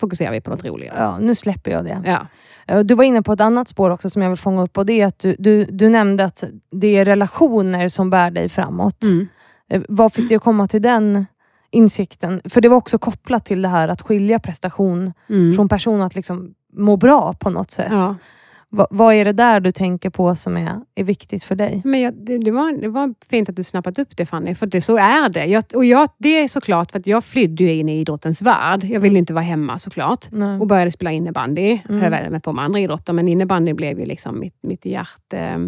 [0.01, 0.97] fokuserar vi på något roligare.
[0.99, 2.03] Ja, nu släpper jag det.
[2.07, 2.27] Ja.
[2.75, 4.87] Eh, Du var inne på ett annat spår också som jag vill fånga upp och
[4.87, 9.03] det är att du, du, du nämnde att det är relationer som bär dig framåt.
[9.05, 9.29] Mm.
[9.71, 11.27] Eh, Vad fick dig att komma till den
[11.71, 12.41] insikten?
[12.45, 15.53] För det var också kopplat till det här att skilja prestation Mm.
[15.53, 17.89] från person, att liksom må bra på något sätt.
[17.91, 18.17] Ja.
[18.75, 21.83] Va, vad är det där du tänker på som är, är viktigt för dig?
[21.85, 24.67] Men jag, det, det, var, det var fint att du snappat upp det Fanny, för
[24.67, 25.47] det, så är det.
[25.47, 28.85] Jag, och jag, det är såklart för att jag flydde in i idrottens värld.
[28.85, 30.27] Jag ville inte vara hemma såklart.
[30.31, 30.61] Nej.
[30.61, 31.81] Och började spela innebandy.
[31.89, 32.03] Mm.
[32.03, 35.59] Jag med på med andra idrotter, men innebandy blev ju liksom mitt, mitt hjärta, eh,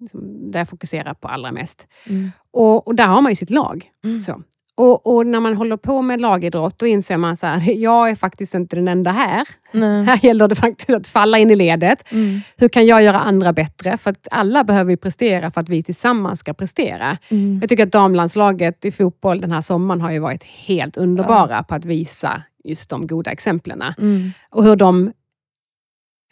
[0.00, 1.88] liksom, där jag fokuserar på allra mest.
[2.08, 2.30] Mm.
[2.50, 3.90] Och, och där har man ju sitt lag.
[4.04, 4.22] Mm.
[4.22, 4.42] Så.
[4.80, 8.14] Och, och när man håller på med lagidrott, då inser man så här, jag är
[8.14, 9.48] faktiskt inte den enda här.
[9.72, 10.04] Nej.
[10.06, 12.12] Här gäller det faktiskt att falla in i ledet.
[12.12, 12.40] Mm.
[12.56, 13.96] Hur kan jag göra andra bättre?
[13.96, 17.18] För att alla behöver ju prestera för att vi tillsammans ska prestera.
[17.28, 17.58] Mm.
[17.60, 21.74] Jag tycker att damlandslaget i fotboll den här sommaren har ju varit helt underbara på
[21.74, 23.82] att visa just de goda exemplen.
[23.98, 24.30] Mm.
[24.50, 25.12] Och hur de,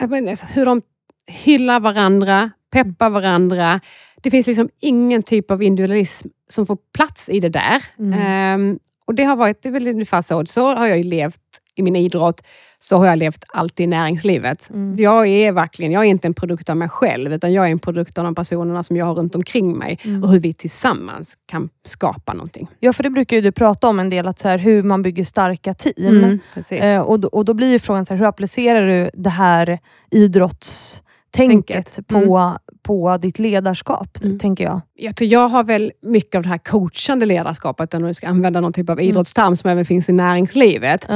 [0.08, 0.82] menar, hur de
[1.26, 3.80] hyllar varandra, peppar varandra.
[4.22, 7.85] Det finns liksom ingen typ av individualism som får plats i det där.
[7.98, 8.20] Mm.
[8.20, 10.46] Ehm, och det har varit, det är väl ungefär så.
[10.46, 11.40] Så har jag ju levt
[11.78, 12.46] i min idrott.
[12.78, 14.70] Så har jag levt alltid i näringslivet.
[14.70, 14.96] Mm.
[14.98, 17.78] Jag är verkligen, jag är inte en produkt av mig själv, utan jag är en
[17.78, 19.98] produkt av de personerna som jag har runt omkring mig.
[20.02, 20.22] Mm.
[20.22, 22.68] Och hur vi tillsammans kan skapa någonting.
[22.81, 25.24] Ja, för det brukar du prata om en del, att så här, hur man bygger
[25.24, 26.38] starka team.
[26.54, 26.83] precis.
[26.83, 29.78] Eh, och, då, och då blir ju frågan, så här, hur applicerar du det här
[30.11, 32.07] idrottstänket Tänket.
[32.07, 34.38] på, på ditt ledarskap, Mm.
[34.38, 34.81] tänker jag.
[34.94, 38.61] Jag tror jag har väl mycket av det här coachande ledarskapet, om du ska använda
[38.61, 41.07] någon typ av idrottsterm som även finns i näringslivet.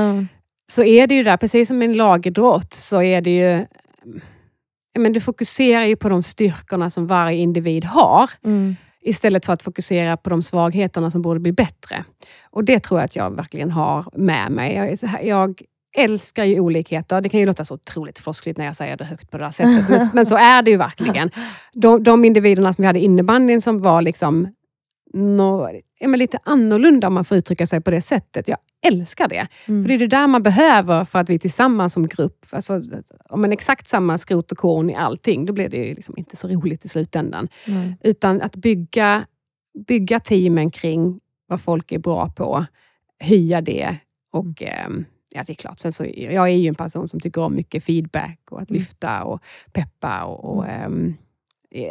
[0.72, 3.66] Så är det ju där, precis som i en lagidrott, så är det ju...
[4.98, 8.30] Men du fokuserar ju på de styrkorna som varje individ har.
[8.44, 8.76] Mm.
[9.04, 12.04] istället för att fokusera på de svagheterna som borde bli bättre.
[12.50, 14.74] Och Det tror jag att jag verkligen har med mig.
[14.74, 15.62] Jag, jag
[15.96, 17.20] älskar ju olikheter.
[17.20, 19.50] Det kan ju låta så otroligt floskligt när jag säger det högt på det här
[19.50, 21.30] sättet, men, men så är det ju verkligen.
[21.72, 24.48] De, de individerna som vi hade i innebandyn som var liksom
[26.00, 28.48] men lite annorlunda, om man får uttrycka sig på det sättet.
[28.48, 29.48] Jag älskar det.
[29.68, 29.82] Mm.
[29.82, 32.82] För det är det där man behöver för att vi tillsammans som grupp, alltså,
[33.28, 36.36] om man exakt samma skrot och korn i allting, då blir det ju liksom inte
[36.36, 37.48] så roligt i slutändan.
[37.66, 37.94] Mm.
[38.00, 39.26] Utan att bygga,
[39.86, 42.66] bygga teamen kring vad folk är bra på,
[43.20, 43.96] höja det
[44.32, 45.80] och ehm, Ja, det är klart.
[45.80, 48.80] Sen så, jag är ju en person som tycker om mycket feedback och att Mm.
[48.80, 49.40] lyfta och
[49.72, 50.22] peppa.
[50.24, 51.14] Och, och, ehm,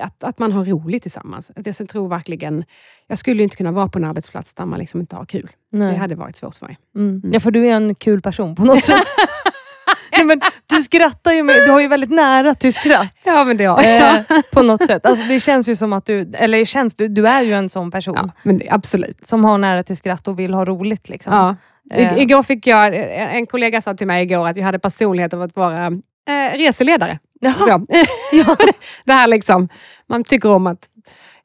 [0.01, 1.51] att, att man har roligt tillsammans.
[1.55, 2.63] Att jag tror verkligen...
[3.07, 5.49] Jag skulle inte kunna vara på en arbetsplats där man liksom inte har kul.
[5.71, 5.91] Nej.
[5.91, 6.77] Det hade varit svårt för mig.
[6.95, 7.21] Mm.
[7.33, 9.03] Ja, för du är en kul person på något sätt.
[10.11, 13.15] Nej, men du skrattar ju, med, du har ju väldigt nära till skratt.
[13.25, 15.05] Ja, men det har Eh, på något sätt.
[15.05, 17.91] Alltså, det känns ju som att du, eller känns, du, du är ju en sån
[17.91, 19.27] person ja, men det, absolut.
[19.27, 21.09] som har nära till skratt och vill ha roligt.
[21.09, 21.33] Liksom.
[21.33, 21.55] Ja.
[21.93, 22.17] I, Eh.
[22.17, 22.95] igår fick jag,
[23.37, 27.19] en kollega sa till mig igår att jag hade personlighet av att vara eh, reseledare.
[27.67, 27.85] Så.
[29.05, 29.69] det här liksom,
[30.07, 30.87] man tycker om att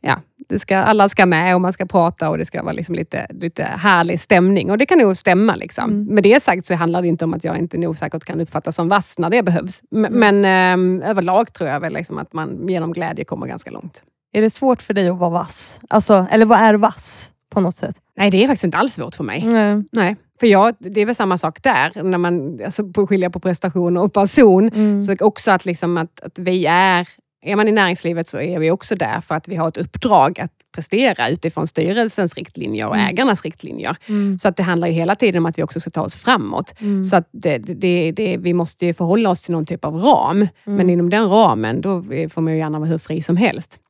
[0.00, 2.94] ja, det ska, alla ska med och man ska prata och det ska vara liksom
[2.94, 4.70] lite, lite härlig stämning.
[4.70, 5.54] Och det kan nog stämma.
[5.54, 5.90] Liksom.
[5.90, 6.14] Mm.
[6.14, 8.76] Med det sagt så handlar det inte om att jag inte nog säkert kan uppfattas
[8.76, 9.82] som vass när det behövs.
[9.94, 10.42] M- Mm.
[10.42, 14.02] Men eh, överlag tror jag väl liksom att man genom glädje kommer ganska långt.
[14.32, 15.80] Är det svårt för dig att vara vass?
[15.90, 17.96] Alltså, eller vad är vass på något sätt?
[18.16, 19.44] Nej, det är faktiskt inte alls svårt för mig.
[19.46, 19.82] Nej.
[19.92, 23.40] Nej, för jag, det är väl samma sak där, när man alltså, på skilja på
[23.40, 24.68] prestation och person.
[24.68, 25.00] Mm.
[25.00, 27.08] Så också att, liksom att, att vi är,
[27.42, 30.40] är man i näringslivet så är vi också där för att vi har ett uppdrag
[30.40, 33.08] att prestera utifrån styrelsens riktlinjer och Mm.
[33.08, 33.96] ägarnas riktlinjer.
[34.08, 34.38] Mm.
[34.38, 36.80] Så att det handlar ju hela tiden om att vi också ska ta oss framåt.
[36.80, 37.04] Mm.
[37.04, 40.36] Så att det, det, det, vi måste ju förhålla oss till någon typ av ram.
[40.36, 40.48] Mm.
[40.64, 43.80] Men inom den ramen då får man ju gärna vara hur fri som helst.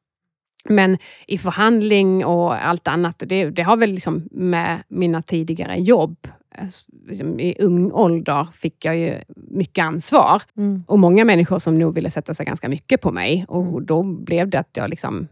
[0.69, 6.29] Men i förhandling och allt annat, det, det har väl liksom med mina tidigare jobb,
[6.59, 10.43] alltså, liksom i ung ålder fick jag ju mycket ansvar.
[10.57, 10.85] Mm.
[10.87, 13.45] Och många människor som nog ville sätta sig ganska mycket på mig.
[13.49, 13.87] Och Mm.
[13.87, 15.29] då blev det att jag liksom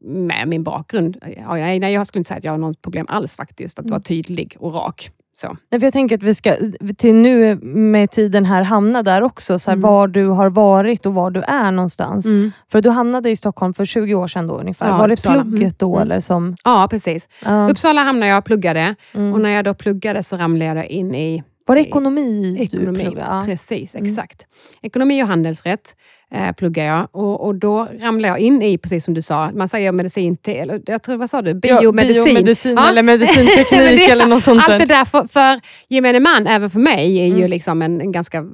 [0.00, 3.06] med min bakgrund, ja, nej, nej, jag skulle inte säga att jag har något problem
[3.08, 3.90] alls faktiskt, att Mm.
[3.90, 5.10] vara tydlig och rak.
[5.40, 5.56] Så.
[5.70, 6.54] Nej, Jag tänker att vi ska
[6.96, 9.90] till nu med tiden här hamna där också, så här, Mm.
[9.90, 12.26] var du har varit och var du är någonstans.
[12.72, 14.88] För du hamnade i Stockholm för 20 år sedan då ungefär.
[14.88, 15.42] Ja, var det Uppsala.
[15.42, 15.96] plugget då?
[15.96, 16.02] Mm.
[16.02, 17.28] Eller som, Ja, precis.
[17.44, 17.68] Ja.
[17.70, 18.94] Uppsala hamnade jag och pluggade.
[19.14, 19.32] Mm.
[19.32, 23.00] Och när jag då pluggade så ramlade jag in i var det ekonomi, du ekonomi.
[23.04, 23.26] pluggade?
[23.30, 23.42] Ja.
[23.46, 24.06] Precis, Mm.
[24.10, 24.46] exakt.
[24.82, 25.94] Ekonomi och handelsrätt
[26.34, 27.08] eh, pluggar jag.
[27.12, 30.54] Och, och då ramlade jag in i, precis som du sa, man säger medicin till,
[30.54, 31.60] eller jag tror, vad sa du?
[31.62, 32.24] Ja, Biomedicin.
[32.24, 32.88] biomedicin Ja.
[32.90, 33.70] eller medicinteknik
[34.06, 34.86] det- eller något sånt Allt det där.
[34.86, 37.50] där för, för gemene man, även för mig, är ju Mm.
[37.50, 38.44] liksom en, en ganska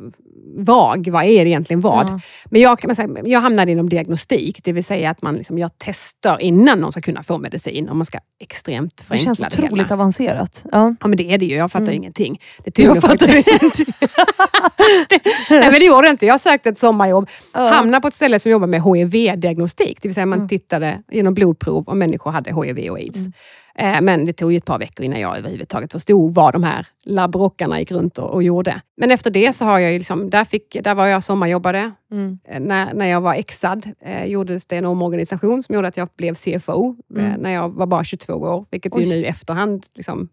[0.56, 1.08] vag.
[1.12, 2.06] Vad är det egentligen vad?
[2.10, 2.20] Ja.
[2.44, 5.58] Men jag, kan man säga, jag hamnade inom diagnostik, det vill säga att man liksom
[5.58, 7.88] gör tester innan någon ska kunna få medicin.
[7.88, 9.94] Om man ska extremt Det förenkla känns det, otroligt hela.
[9.94, 10.64] avancerat.
[10.72, 10.94] Ja.
[11.00, 11.54] Ja, men det är det ju.
[11.56, 11.94] Jag fattar Mm.
[11.96, 12.40] ingenting.
[12.64, 13.86] Det Jag fattar ingenting.
[15.50, 16.26] Nej, men det gjorde jag inte.
[16.26, 17.68] Jag sökte ett sommarjobb, Ja.
[17.68, 19.98] hamnade på ett ställe som jobbar med HIV-diagnostik.
[20.02, 20.48] Det vill säga man Mm.
[20.48, 23.18] tittade genom blodprov om människor hade HIV och aids.
[23.18, 23.32] Mm.
[23.78, 26.86] Eh, Men det tog ju ett par veckor innan jag överhuvudtaget förstod vad de här
[27.04, 28.80] labbrockarna gick runt och, och gjorde.
[28.96, 31.92] Men efter det så har jag ju liksom, där, fick, där var jag sommarjobbade.
[32.12, 32.38] Mm.
[32.44, 36.08] Eh, När, när jag var exad eh, gjordes det en omorganisation som gjorde att jag
[36.16, 37.40] blev CFO eh, Mm.
[37.40, 38.66] när jag var bara 22 år.
[38.70, 39.02] Vilket Oj.
[39.02, 40.28] ju nu i efterhand liksom,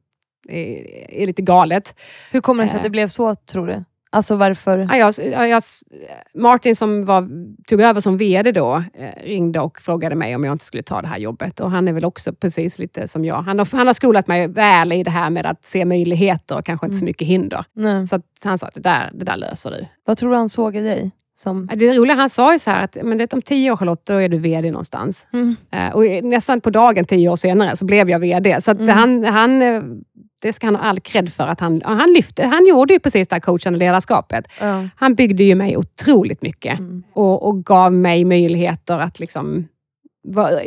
[0.49, 0.88] är,
[1.21, 1.95] är lite galet.
[2.32, 2.84] Hur kommer det sig att Eh.
[2.84, 3.84] det blev så, tror du?
[4.13, 4.88] Alltså varför?
[4.91, 5.63] Ja, jag, ja, jag,
[6.36, 7.28] Martin som var,
[7.67, 11.02] tog över som VD då, eh, ringde och frågade mig om jag inte skulle ta
[11.02, 11.60] det här jobbet.
[11.60, 13.41] Och Han är väl också precis lite som jag.
[13.41, 16.65] Han har, han har skolat mig väl i det här med att se möjligheter och
[16.65, 17.10] kanske inte så Mm.
[17.10, 17.65] mycket hinder.
[17.74, 18.08] Nej.
[18.08, 19.86] Så han sa, det där, det där löser du.
[20.06, 21.12] Vad tror du han såg i dig?
[21.36, 21.69] Som...
[21.76, 24.13] Det roliga, han sa ju så här att men det, om tio år Charlotte, då
[24.13, 25.28] är du VD någonstans.
[25.34, 25.56] Mm.
[25.71, 28.62] Eh, och nästan på dagen tio år senare så blev jag VD.
[28.62, 28.89] Så Mm.
[28.89, 29.82] han, han, eh,
[30.41, 31.47] det ska han ha all cred för.
[31.47, 34.47] att Han, han, lyfte, han gjorde ju precis det här coachande ledarskapet.
[34.60, 34.88] Ja.
[34.95, 37.04] Han byggde ju mig otroligt mycket Mm.
[37.13, 39.67] och, och gav mig möjligheter att liksom...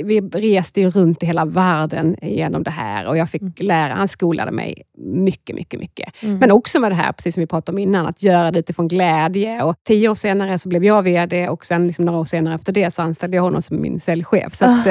[0.05, 3.53] Vi reste ju runt i hela världen genom det här och jag fick Mm.
[3.59, 6.23] lära, han skolade mig mycket, mycket, mycket.
[6.23, 6.39] Mm.
[6.39, 8.89] Men också med det här, precis som vi pratade om innan, att göra det utifrån
[8.89, 9.63] glädje.
[9.63, 12.73] Och tio år senare så blev jag VD och sen liksom några år senare efter
[12.73, 14.55] det så anställde jag honom som min säljchef.
[14.55, 14.83] Så att, Ah,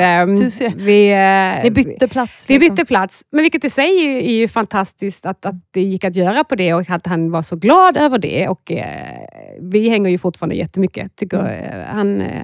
[0.50, 0.76] ser.
[0.76, 2.50] vi, eh, Ni bytte plats?
[2.50, 2.76] vi liksom.
[2.76, 6.04] bytte plats, men vilket i sig är ju, är ju fantastiskt att, att det gick
[6.04, 8.48] att göra på det och att han var så glad över det.
[8.48, 9.20] Och eh,
[9.62, 11.16] Vi hänger ju fortfarande jättemycket.
[11.16, 11.52] Tycker, Mm.
[11.80, 12.44] eh, han, eh,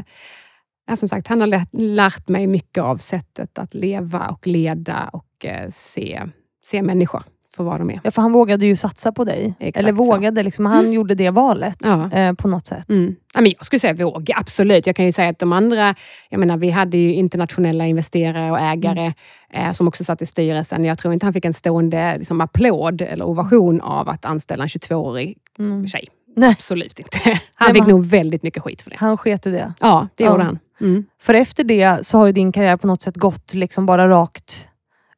[0.89, 5.09] ja, som sagt, han har lärt, lärt mig mycket av sättet att leva och leda
[5.13, 6.21] och eh, se,
[6.67, 7.23] se människor
[7.55, 8.01] för vad de är.
[8.03, 9.53] Ja, för han vågade ju satsa på dig.
[9.59, 10.03] Exakt Eller så.
[10.03, 10.93] vågade, liksom, han Mm.
[10.93, 12.11] gjorde det valet Ja.
[12.11, 12.89] eh, på något sätt.
[12.89, 13.15] Mm.
[13.35, 14.87] Ja, men jag skulle säga våga, absolut.
[14.87, 15.95] Jag kan ju säga att de andra,
[16.29, 19.13] jag menar vi hade ju internationella investerare och ägare
[19.53, 20.85] eh, som också satt i styrelsen.
[20.85, 24.67] Jag tror inte han fick en stående liksom, applåd eller ovation av att anställa en
[24.69, 25.87] 22-årig Mm.
[25.87, 26.07] tjej.
[26.35, 26.49] Nej.
[26.51, 27.17] Absolut inte.
[27.53, 28.95] Han Nej, fick men- nog väldigt mycket skit för det.
[28.99, 29.73] Han sket i det.
[29.79, 30.31] Ja, det Ja.
[30.31, 30.59] gjorde han.
[30.81, 31.03] Mm.
[31.21, 34.65] För efter det så har ju din karriär på något sätt gått liksom bara rakt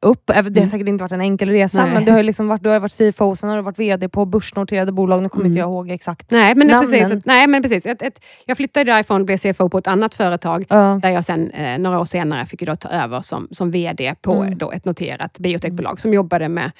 [0.04, 0.26] upp.
[0.26, 0.66] Det har Mm.
[0.68, 1.94] säkert inte varit en enkel resa, Nej.
[1.94, 4.08] men det har ju liksom varit, du har varit CFO, sen har du varit VD
[4.08, 5.22] på börsnoterade bolag.
[5.22, 5.52] Nu kommer Mm.
[5.52, 6.30] inte jag ihåg exakt.
[6.30, 6.80] Nej, men Namnen.
[6.90, 7.10] precis.
[7.10, 7.86] Att, nej, men precis.
[7.86, 10.64] Ett, ett, jag flyttade därifrån och blev CFO på ett annat företag.
[10.68, 10.98] Ja.
[11.02, 14.34] Där jag sen eh, några år senare fick då ta över som, som VD på
[14.34, 14.58] Mm.
[14.58, 16.70] då ett noterat biotechbolag som jobbade med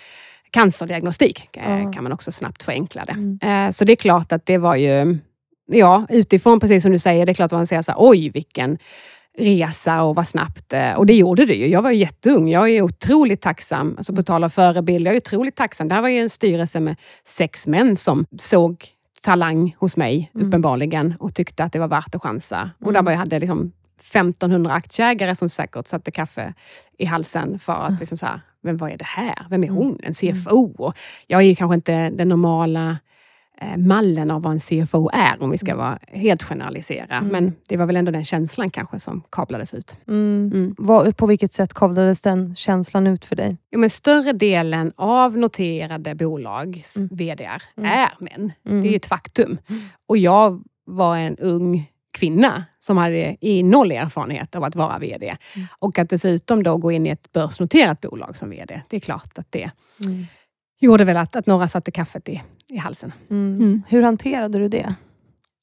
[0.51, 1.49] cancerdiagnostik.
[1.53, 1.93] Ja.
[1.93, 3.13] kan man också snabbt förenkla det.
[3.13, 3.39] Mm.
[3.67, 5.19] Eh, så det är klart att det var ju,
[5.67, 8.29] ja utifrån precis som du säger, det är klart att man säger så här, oj
[8.31, 8.79] vilken
[9.39, 10.73] resa och vad snabbt.
[10.73, 11.67] eh, Och det gjorde det ju.
[11.69, 12.49] Jag var ju jätteung.
[12.49, 15.89] Jag är otroligt tacksam, alltså på tal om förebild, jag är otroligt tacksam.
[15.89, 18.87] Det här var ju en styrelse med sex män som såg
[19.23, 20.47] talang hos mig, Mm.
[20.47, 22.71] uppenbarligen, och tyckte att det var värt att chansa.
[22.81, 23.05] Och där Mm.
[23.05, 26.55] var jag hade liksom 1500 aktieägare som säkert satte kaffe
[26.99, 27.99] i halsen för att Mm.
[28.01, 29.47] liksom så här, men vad är det här?
[29.51, 29.77] Vem är Mm.
[29.83, 29.99] hon?
[30.03, 30.75] En CFO?
[30.79, 30.95] Och
[31.27, 32.99] jag är ju kanske inte den normala
[33.77, 37.17] mallen av vad en CFO är, om vi ska vara helt generalisera.
[37.17, 37.29] Mm.
[37.33, 39.97] Men det var väl ändå den känslan kanske som kablades ut.
[40.09, 40.51] Mm.
[40.55, 40.75] Mm.
[40.79, 43.57] Vad, på vilket sätt kavlades den känslan ut för dig?
[43.71, 47.09] Jo, men större delen av noterade bolags Mm.
[47.13, 47.91] VDR Mm.
[47.93, 48.53] är män.
[48.67, 48.83] Mm.
[48.83, 49.59] Det är ju ett faktum.
[49.69, 49.83] Mm.
[50.09, 51.89] Och jag var en ung
[52.19, 55.27] kvinna som hade i noll erfarenhet av att vara VD.
[55.57, 55.69] Mm.
[55.79, 58.83] Och att dessutom då gå in i ett börsnoterat bolag som VD.
[58.89, 59.71] Det är klart att det
[60.07, 60.27] Mm.
[60.83, 63.13] Gjorde väl att, att några satte kaffet i, i halsen.
[63.31, 63.57] Mm.
[63.57, 63.83] Mm.
[63.89, 64.95] Hur hanterade du det?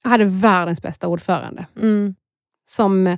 [0.03, 1.65] Jag hade världens bästa ordförande.
[1.78, 2.15] Mm.
[2.65, 3.17] Som,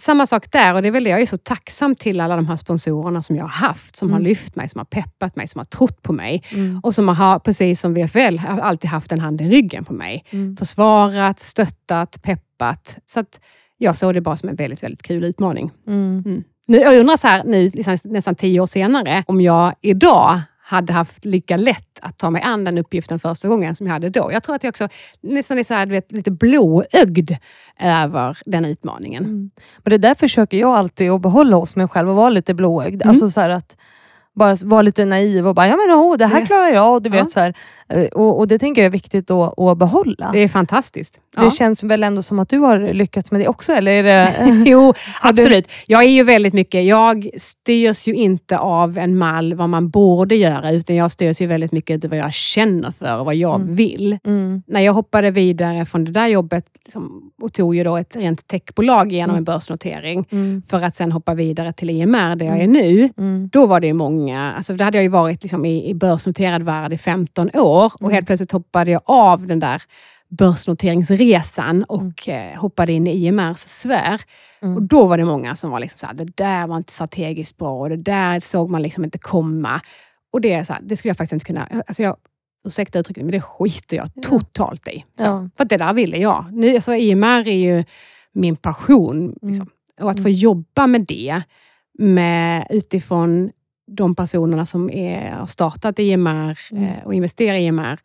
[0.00, 2.46] samma sak där, och det är väl det jag är så tacksam till alla de
[2.46, 4.28] här sponsorerna som jag har haft, som har Mm.
[4.28, 6.42] lyft mig, som har peppat mig, som har trott på mig.
[6.54, 6.80] Mm.
[6.82, 10.24] Och som har, precis som VFL, har alltid haft en hand i ryggen på mig.
[10.30, 10.56] Mm.
[10.56, 12.98] Försvarat, stöttat, peppat.
[13.04, 13.40] Så att
[13.76, 15.70] jag såg det bara som en väldigt, väldigt kul utmaning.
[15.86, 16.44] Mm.
[16.66, 20.92] Nu, jag undrar så här, nu, liksom, nästan tio år senare, om jag idag hade
[20.92, 24.32] haft lika lätt att ta mig an den uppgiften första gången som jag hade då.
[24.32, 24.88] Jag tror att jag också
[25.20, 27.30] nästan är så här, vet, lite blåögd
[27.80, 29.24] över den utmaningen.
[29.24, 29.50] Mm.
[29.78, 33.02] Men det där försöker jag alltid att behålla hos mig själv och vara lite blåögd.
[33.02, 33.08] Mm.
[33.08, 33.76] Alltså så att
[34.38, 36.94] bara vara lite naiv och bara, ja men oh, det här klarar jag.
[36.94, 37.22] Och, du Ja.
[37.22, 37.54] vet, så här,
[37.90, 40.30] Eh, och, och det tänker jag är viktigt att, att behålla.
[40.32, 41.20] Det är fantastiskt.
[41.36, 41.50] Det Ja.
[41.50, 43.72] känns väl ändå som att du har lyckats med det också?
[43.72, 44.32] Eller är det...
[44.70, 45.70] Jo, absolut.
[45.86, 50.34] Jag är ju väldigt mycket, jag styrs ju inte av en mall vad man borde
[50.36, 53.60] göra, utan jag styrs ju väldigt mycket av vad jag känner för och vad jag
[53.60, 53.74] Mm.
[53.74, 54.18] vill.
[54.26, 54.62] Mm.
[54.66, 58.46] När jag hoppade vidare från det där jobbet liksom, och tog ju då ett rent
[58.46, 59.38] techbolag genom Mm.
[59.38, 60.62] en börsnotering, Mm.
[60.70, 63.08] för att sen hoppa vidare till IMR, där jag är nu.
[63.18, 63.48] Mm.
[63.52, 63.92] Då var det ju
[64.28, 67.84] många, alltså då hade jag ju varit liksom i, i börsnoterad värld i 15 år
[67.94, 68.12] och Mm.
[68.14, 69.82] helt plötsligt hoppade jag av den där
[70.28, 74.20] börsnoteringsresan och eh, hoppade in i IMRs sfär.
[74.62, 74.76] Mm.
[74.76, 77.56] Och då var det många som var liksom så här, det där var inte strategiskt
[77.58, 79.80] bra och det där såg man liksom inte komma.
[80.32, 81.68] Och det, är så här, det skulle jag faktiskt inte kunna...
[81.86, 82.16] Alltså jag,
[82.66, 84.22] ursäkta uttrycket, men det skiter jag Ja.
[84.22, 85.04] totalt i.
[85.18, 85.48] Så, Ja.
[85.56, 86.44] För det där ville jag.
[86.52, 87.84] Nu, alltså, IMR är ju
[88.32, 89.34] min passion.
[89.42, 89.68] Liksom.
[90.00, 91.42] Och att få jobba med det
[91.98, 93.50] med, utifrån
[93.88, 96.84] de personerna som är, har startat IMR Mm.
[96.84, 97.98] eh, och investerar i IMR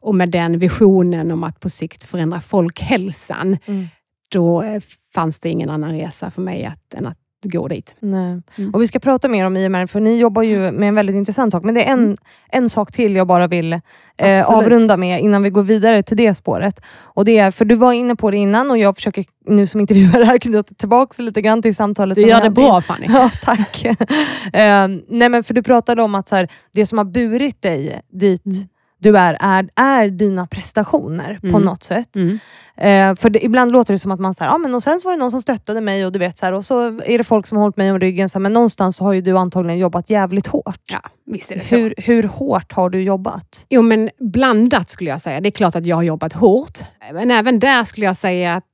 [0.00, 3.86] och med den visionen om att på sikt förändra folkhälsan, Mm.
[4.32, 4.82] då eh,
[5.14, 7.96] fanns det ingen annan resa för mig att, än att gå dit.
[8.00, 8.42] Nej.
[8.58, 8.74] Mm.
[8.74, 11.52] Och Vi ska prata mer om IMR, för ni jobbar ju med en väldigt intressant
[11.52, 11.64] sak.
[11.64, 12.16] Men det är en,
[12.48, 13.72] en sak till jag bara vill
[14.16, 16.80] eh, avrunda med innan vi går vidare till det spåret.
[17.00, 19.80] Och det är, för Du var inne på det innan och jag försöker nu som
[19.80, 22.16] intervjuare här knyta tillbaka lite grann till samtalet.
[22.16, 23.06] Du som gör det bra Fanny.
[23.10, 23.84] Ja, tack.
[24.52, 28.00] eh, nej, men för Du pratade om att så här, det som har burit dig
[28.12, 28.68] dit Mm.
[29.00, 31.62] Du är, är, är dina prestationer på Mm.
[31.62, 32.16] något sätt.
[32.16, 32.38] Mm.
[32.76, 35.08] Eh, för det, ibland låter det som att man säger, ah, men och sen så
[35.08, 37.24] var det någon som stöttade mig och du vet så här, och så är det
[37.24, 38.28] folk som har hållit mig om ryggen.
[38.28, 40.80] Så här, men någonstans så har ju du antagligen jobbat jävligt hårt.
[40.92, 41.76] Ja, visst är det så.
[41.76, 43.66] Hur, hur hårt har du jobbat?
[43.68, 45.40] Jo, men blandat skulle jag säga.
[45.40, 46.78] Det är klart att jag har jobbat hårt.
[47.12, 48.64] Men även där skulle jag säga att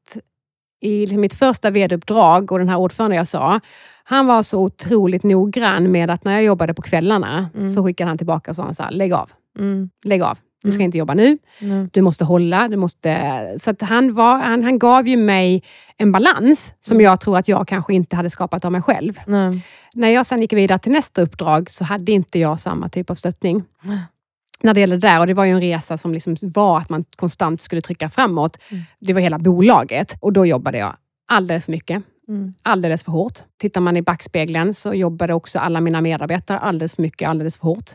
[0.81, 3.61] i liksom mitt första vd-uppdrag och den här ordföranden jag sa,
[4.05, 7.69] han var så otroligt noggrann med att när jag jobbade på kvällarna Mm.
[7.69, 9.31] så skickade han tillbaka och sa lägg av.
[9.59, 9.91] Mm.
[10.05, 10.39] Lägg av.
[10.63, 10.85] Du ska Mm.
[10.85, 11.39] inte jobba nu.
[11.61, 11.89] Mm.
[11.93, 12.69] Du måste hålla.
[12.69, 13.55] Du måste...
[13.59, 15.63] Så han, var, han, han gav ju mig
[15.97, 17.05] en balans som Mm.
[17.05, 19.21] jag tror att jag kanske inte hade skapat av mig själv.
[19.27, 19.65] Nej.
[19.95, 23.15] När jag sen gick vidare till nästa uppdrag så hade inte jag samma typ av
[23.15, 23.65] stöttning.
[23.83, 23.99] Nej.
[24.63, 26.89] När det gäller det där, och det var ju en resa som liksom var att
[26.89, 28.59] man konstant skulle trycka framåt.
[28.71, 28.83] Mm.
[29.01, 30.97] Det var hela bolaget och då jobbade jag
[31.29, 32.03] alldeles för mycket.
[32.29, 32.53] Mm.
[32.63, 33.39] Alldeles för hårt.
[33.61, 37.65] Tittar man i backspegeln så jobbade också alla mina medarbetare alldeles för mycket, alldeles för
[37.65, 37.91] hårt.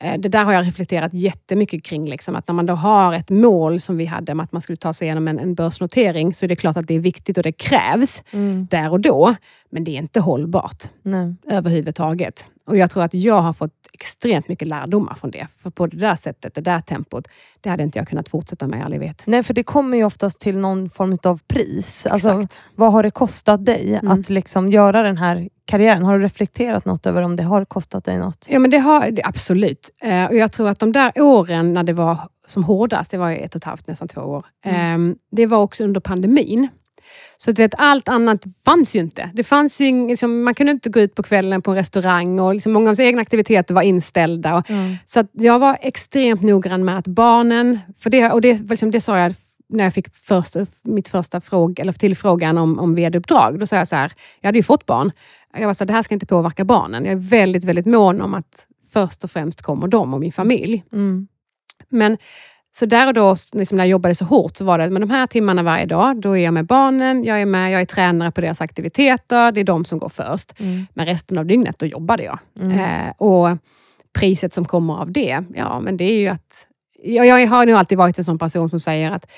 [0.00, 2.08] Eh, Det där har jag reflekterat jättemycket kring.
[2.08, 4.76] Liksom, att när man då har ett mål som vi hade med att man skulle
[4.76, 7.42] ta sig igenom en, en börsnotering, så är det klart att det är viktigt och
[7.42, 8.66] det krävs Mm.
[8.70, 9.34] där och då.
[9.70, 11.34] Men det är inte hållbart Nej.
[11.46, 12.46] överhuvudtaget.
[12.66, 15.46] Och jag tror att jag har fått extremt mycket lärdomar från det.
[15.56, 17.28] För på det där sättet, det där tempot,
[17.60, 19.22] det hade inte jag kunnat fortsätta med all evighet.
[19.26, 22.06] Nej, för det kommer ju oftast till någon form av pris.
[22.06, 22.62] Alltså, Exakt.
[22.74, 24.08] vad har det kostat dig Mm.
[24.12, 26.04] att liksom göra den här karriären?
[26.04, 28.46] Har du reflekterat något över om det har kostat dig något?
[28.50, 29.90] Ja, men det har det, absolut.
[30.02, 32.16] Eh, och jag tror att de där åren när det var
[32.46, 35.10] som hårdast, det var ett och ett halvt, nästan två år, Mm.
[35.10, 36.68] eh, det var också under pandemin.
[37.36, 39.30] Så du vet, allt annat fanns ju inte.
[39.34, 42.40] Det fanns ju ing, liksom, man kunde inte gå ut på kvällen på en restaurang
[42.40, 44.56] och liksom, många av sina egna aktiviteter var inställda.
[44.56, 44.66] Och,
[45.04, 49.00] Så att jag var extremt noggrann med att barnen, för det, och det, liksom, det
[49.00, 49.34] sa jag
[49.68, 53.58] när jag fick först, mitt första fråga, eller tillfrågan om, om vd-uppdrag.
[53.58, 55.12] Då sa jag så här, jag hade ju fått barn.
[55.58, 57.04] Jag var så här, det här ska inte påverka barnen.
[57.04, 60.84] Jag är väldigt, väldigt mån om att först och främst kommer de och min familj.
[60.92, 61.28] Mm.
[61.88, 62.16] Men
[62.78, 65.10] så där och då, liksom när jag jobbade så hårt, så var det men de
[65.10, 68.30] här timmarna varje dag, då är jag med barnen, jag är med, jag är tränare
[68.30, 70.60] på deras aktiviteter, det är de som går först.
[70.60, 70.86] Mm.
[70.94, 72.38] Men resten av dygnet, då jobbade jag.
[72.60, 72.78] Mm.
[72.78, 73.56] Eh, och
[74.12, 76.66] priset som kommer av det, ja men det är ju att...
[77.02, 79.30] Jag, jag har nog alltid varit en sån person som säger att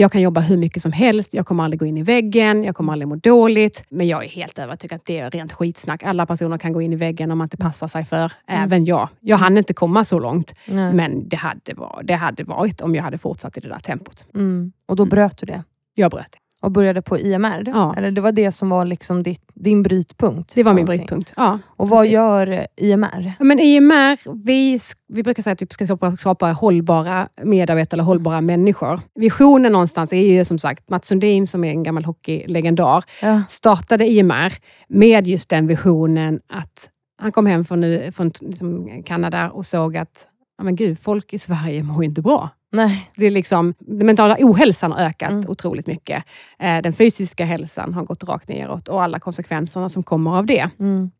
[0.00, 2.76] jag kan jobba hur mycket som helst, jag kommer aldrig gå in i väggen, jag
[2.76, 3.84] kommer aldrig må dåligt.
[3.88, 6.02] Men jag är helt övertygad att det är rent skitsnack.
[6.02, 8.32] Alla personer kan gå in i väggen om man inte passar sig för.
[8.46, 8.64] Mm.
[8.64, 9.08] Även jag.
[9.20, 10.54] Jag hann inte komma så långt.
[10.66, 10.92] Nej.
[10.94, 14.26] Men det hade, var, det hade varit om jag hade fortsatt i det där tempot.
[14.34, 14.72] Mm.
[14.86, 15.10] Och då Mm.
[15.10, 15.64] bröt du det?
[15.94, 16.38] Jag bröt det.
[16.62, 17.62] Och började på IMR?
[17.66, 17.94] Ja.
[17.96, 20.54] Eller det var det som var liksom ditt, din brytpunkt?
[20.54, 21.32] Det var min brytpunkt.
[21.36, 22.14] Ja, Och vad precis.
[22.14, 23.32] gör eh, IMR?
[23.38, 28.04] Ja, Men IMR, vi, vi brukar säga att vi ska skapa, skapa hållbara medarbetare eller
[28.04, 29.00] hållbara människor.
[29.14, 33.42] Visionen någonstans är ju som sagt, Mats Sundin som är en gammal hockeylegendar, Ja.
[33.48, 34.52] startade IMR
[34.88, 36.88] med just den visionen att
[37.20, 40.26] han kom hem från, nu- från liksom Kanada och såg att
[40.62, 42.48] men gud, folk i Sverige mår ju inte bra.
[42.72, 43.10] Nej.
[43.16, 45.44] Det är liksom, den mentala ohälsan har ökat Mm.
[45.48, 46.24] otroligt mycket.
[46.58, 50.70] Eh, den fysiska hälsan har gått rakt neråt och alla konsekvenserna som kommer av det.
[50.80, 51.10] Mm.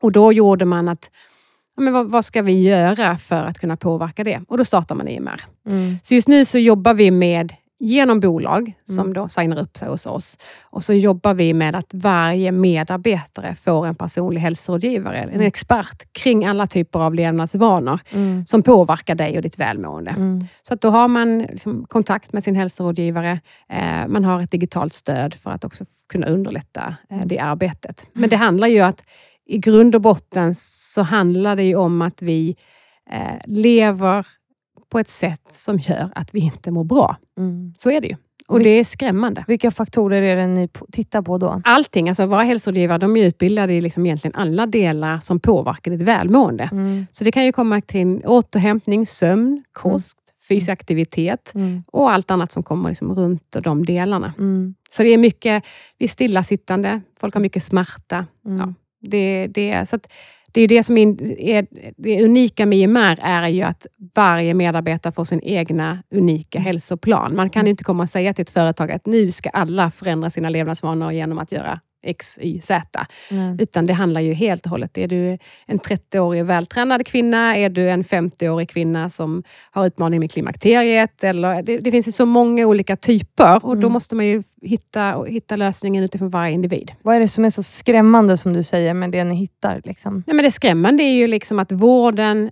[0.00, 1.10] Och då gjorde man att,
[1.76, 4.40] ja, men vad, vad ska vi göra för att kunna påverka det?
[4.48, 5.40] Och då startar man IMR.
[5.68, 5.96] Mm.
[6.02, 9.12] Så just nu så jobbar vi med, genom bolag som Mm.
[9.14, 13.86] då signar upp sig hos oss, och så jobbar vi med att varje medarbetare får
[13.86, 15.40] en personlig hälsorådgivare, en Mm.
[15.46, 18.46] expert kring alla typer av levnadsvanor Mm.
[18.46, 20.10] som påverkar dig och ditt välmående.
[20.10, 20.44] Mm.
[20.62, 23.40] Så att då har man liksom kontakt med sin hälsorådgivare.
[23.68, 28.06] Eh, man har ett digitalt stöd för att också kunna underlätta eh, det arbetet.
[28.12, 29.02] Men det handlar ju att
[29.46, 32.56] i grund och botten så handlar det ju om att vi
[33.10, 34.26] eh, lever
[34.92, 37.16] på ett sätt som gör att vi inte mår bra.
[37.38, 37.74] Mm.
[37.78, 38.16] Så är det ju.
[38.48, 39.44] Och det är skrämmande.
[39.48, 41.60] Vilka faktorer är det ni tittar på då?
[41.64, 46.02] Allting, alltså våra hälsorådgivare, de är utbildade i liksom egentligen alla delar som påverkar ditt
[46.02, 46.68] välmående.
[46.72, 47.06] Mm.
[47.12, 50.18] Så det kan ju komma till återhämtning, sömn, kost,
[50.48, 51.82] fysisk aktivitet Mm.
[51.86, 54.34] och allt annat som kommer liksom runt de delarna.
[54.38, 54.74] Mm.
[54.90, 55.64] Så det är mycket
[55.98, 58.26] vi är stillasittande, folk har mycket smärta.
[58.46, 58.58] Mm.
[58.58, 60.12] Ja, det, det, så att
[60.52, 65.12] det är det som är, är det unika med IMR är ju att varje medarbetare
[65.12, 66.66] får sin egna unika Mm.
[66.66, 67.36] hälsoplan.
[67.36, 70.30] Man kan ju inte komma och säga till ett företag att nu ska alla förändra
[70.30, 73.06] sina levnadsvanor genom att göra X, Y, Z.
[73.30, 73.56] Nej.
[73.58, 74.98] Utan det handlar ju helt och hållet.
[74.98, 77.56] Är du en 30-årig vältränad kvinna?
[77.56, 81.24] Är du en 50-årig kvinna som har utmaning med klimakteriet?
[81.24, 83.92] Eller, det, det finns ju så många olika typer och då Mm.
[83.92, 86.92] måste man ju hitta, hitta lösningen utifrån varje individ.
[87.02, 89.80] Vad är det som är så skrämmande som du säger med det ni hittar?
[89.84, 90.22] Liksom?
[90.26, 92.50] Nej, men det skrämmande är ju liksom att vården,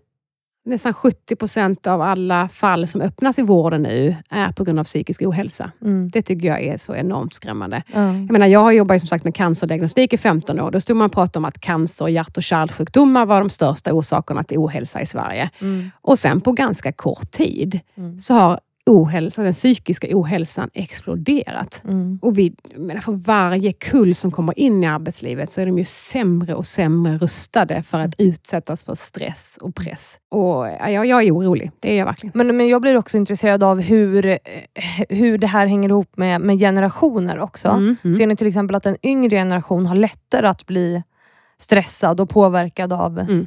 [0.64, 4.84] nästan 70 procent av alla fall som öppnas i vården nu är på grund av
[4.84, 5.72] psykisk ohälsa.
[5.82, 6.11] Mm.
[6.11, 7.82] Det tycker jag är så enormt skrämmande.
[7.92, 8.06] Ja.
[8.06, 10.70] Jag, menar, jag har jobbat som sagt med cancerdiagnostik i 15 år.
[10.70, 13.92] Då stod man och pratade om att cancer och hjärt och kärlsjukdomar var de största
[13.92, 15.50] orsakerna till ohälsa i Sverige.
[15.61, 15.90] Mm.
[16.02, 18.18] Och sen på ganska kort tid Mm.
[18.18, 21.82] så har ohälsa, den psykiska ohälsan exploderat.
[21.84, 22.18] Mm.
[22.22, 25.84] Och vi, menar, för varje kull som kommer in i arbetslivet så är de ju
[25.84, 30.18] sämre och sämre rustade för att utsättas för stress och press.
[30.28, 32.32] Och ja, jag, är orolig, det är jag verkligen.
[32.34, 34.36] Men, men jag blir också intresserad av hur, eh,
[35.08, 37.68] hur det här hänger ihop med, med generationer också.
[37.68, 38.14] Mm, mm.
[38.14, 41.02] Ser ni till exempel att en yngre generation har lättare att bli
[41.58, 43.18] stressad och påverkad av...
[43.18, 43.46] Mm.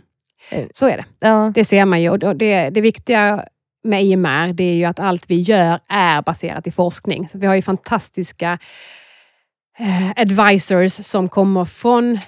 [0.71, 1.05] Så är det.
[1.19, 1.51] Ja.
[1.55, 2.09] Det ser man ju.
[2.09, 3.45] Och det, det viktiga
[3.83, 7.27] med IMR det är ju att allt vi gör är baserat i forskning.
[7.27, 8.59] Så vi har ju fantastiska
[9.79, 12.19] eh, advisors som kommer från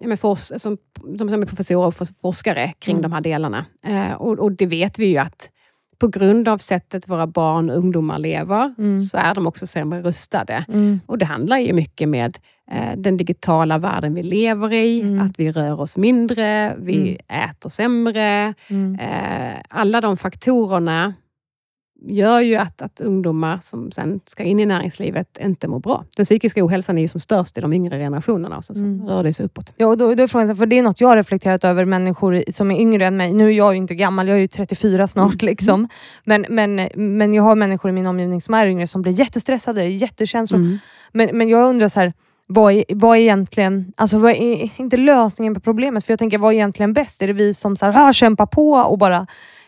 [0.00, 0.78] men fors- som,
[1.18, 3.02] som är professorer och fors- forskare kring Mm.
[3.02, 3.64] de här delarna.
[3.86, 5.50] Eh, och, och det vet vi ju att
[5.98, 8.98] på grund av sättet våra barn och ungdomar lever, Mm.
[8.98, 10.64] så är de också sämre rustade.
[10.68, 11.00] Mm.
[11.06, 12.38] Och det handlar ju mycket med
[12.70, 15.20] eh, den digitala världen vi lever i, Mm.
[15.26, 16.96] att vi rör oss mindre, vi
[17.28, 17.44] Mm.
[17.50, 18.54] äter sämre.
[18.68, 18.94] Mm.
[19.00, 21.14] Eh, alla de faktorerna
[22.06, 26.04] gör ju att, att ungdomar som sen ska in i näringslivet inte mår bra.
[26.16, 29.06] Den psykiska ohälsan är ju som störst i de yngre generationerna och sen så Mm.
[29.08, 29.72] rör det sig uppåt.
[29.76, 32.42] Ja, och då, då är frågan, för det är något jag har reflekterat över, människor
[32.50, 33.34] som är yngre än mig.
[33.34, 35.42] Nu är jag ju inte gammal, jag är ju 34 snart.
[35.42, 35.46] Mm.
[35.46, 35.88] Liksom.
[36.24, 39.84] Men, men, men jag har människor i min omgivning som är yngre som blir jättestressade,
[39.84, 40.60] jättekänslor.
[40.60, 40.78] Mm.
[41.12, 42.12] Men, men jag undrar så här,
[42.46, 46.04] vad är, vad är egentligen, alltså vad är inte lösningen på problemet?
[46.04, 47.22] För jag tänker, vad är egentligen bäst?
[47.22, 49.26] Är det vi som så här, "Ah, kämpar på och bara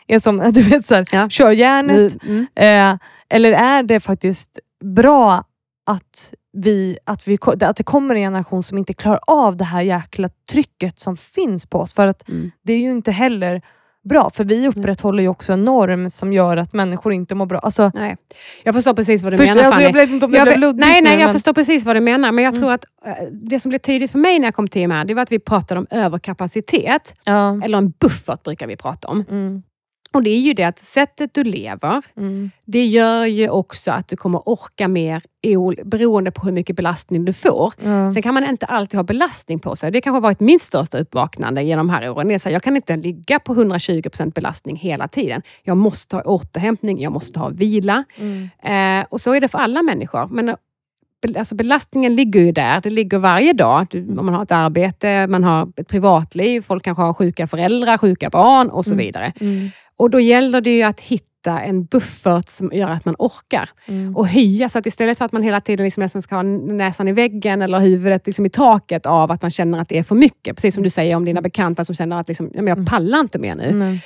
[0.09, 1.29] är som, du vet, så här, Ja.
[1.29, 2.17] kör järnet?
[2.25, 2.47] Mm.
[2.55, 2.99] Eh,
[3.29, 5.45] eller är det faktiskt bra
[5.87, 9.83] att, vi, att, vi, att det kommer en generation som inte klarar av det här
[9.83, 11.95] jäkla trycket som finns på oss?
[11.95, 12.51] För att Mm.
[12.65, 13.63] det är ju inte heller
[14.09, 17.59] bra, för vi upprätthåller ju också en norm som gör att människor inte mår bra.
[17.59, 18.17] Alltså, Nej.
[18.65, 19.85] Jag förstår precis vad du först, menar alltså, Fanny.
[19.85, 21.85] jag vet inte om det Jag blev luddigt nej, nej, nu, jag men- förstår precis
[21.85, 22.33] vad du menar.
[22.33, 22.63] Men jag Mm.
[22.63, 25.15] tror att eh, det som blev tydligt för mig när jag kom till här, det
[25.15, 27.15] var att vi pratade om överkapacitet.
[27.25, 27.61] Ja.
[27.65, 29.25] Eller en buffert brukar vi prata om.
[29.31, 29.63] Mm,
[30.15, 34.09] Och det är ju det att sättet du lever, mm, det gör ju också att
[34.09, 35.23] du kommer orka mer
[35.85, 37.73] beroende på hur mycket belastning du får.
[37.85, 38.13] ja.
[38.13, 39.91] Sen kan man inte alltid ha belastning på sig.
[39.91, 42.29] Det kanske har varit mitt största uppvaknande genom de här åren.
[42.29, 45.43] Det är så här, jag kan inte ligga på 120% belastning hela tiden.
[45.63, 48.05] Jag måste ha återhämtning, jag måste ha vila.
[48.19, 50.29] Mm, Eh, och så är det för alla människor.
[50.31, 50.57] Men
[51.37, 52.81] alltså belastningen ligger ju där.
[52.81, 53.87] Det ligger varje dag.
[53.91, 57.99] Du, om man har ett arbete, man har ett privatliv, folk kanske har sjuka föräldrar,
[57.99, 59.07] sjuka barn och så Mm.
[59.07, 59.33] vidare.
[59.41, 63.71] mm, Och då gäller det ju att hitta en buffert som gör att man orkar.
[63.87, 64.17] mm.
[64.17, 67.09] Och höja, så att istället för att man hela tiden liksom nästan ska ha näsan
[67.09, 70.15] i väggen eller huvudet liksom i taket av att man känner att det är för
[70.15, 70.57] mycket.
[70.57, 72.87] Precis som du säger om dina bekanta som känner att liksom, "Ja, men jag Mm.
[72.87, 73.73] pallar inte mer nu.
[73.75, 74.03] Nej.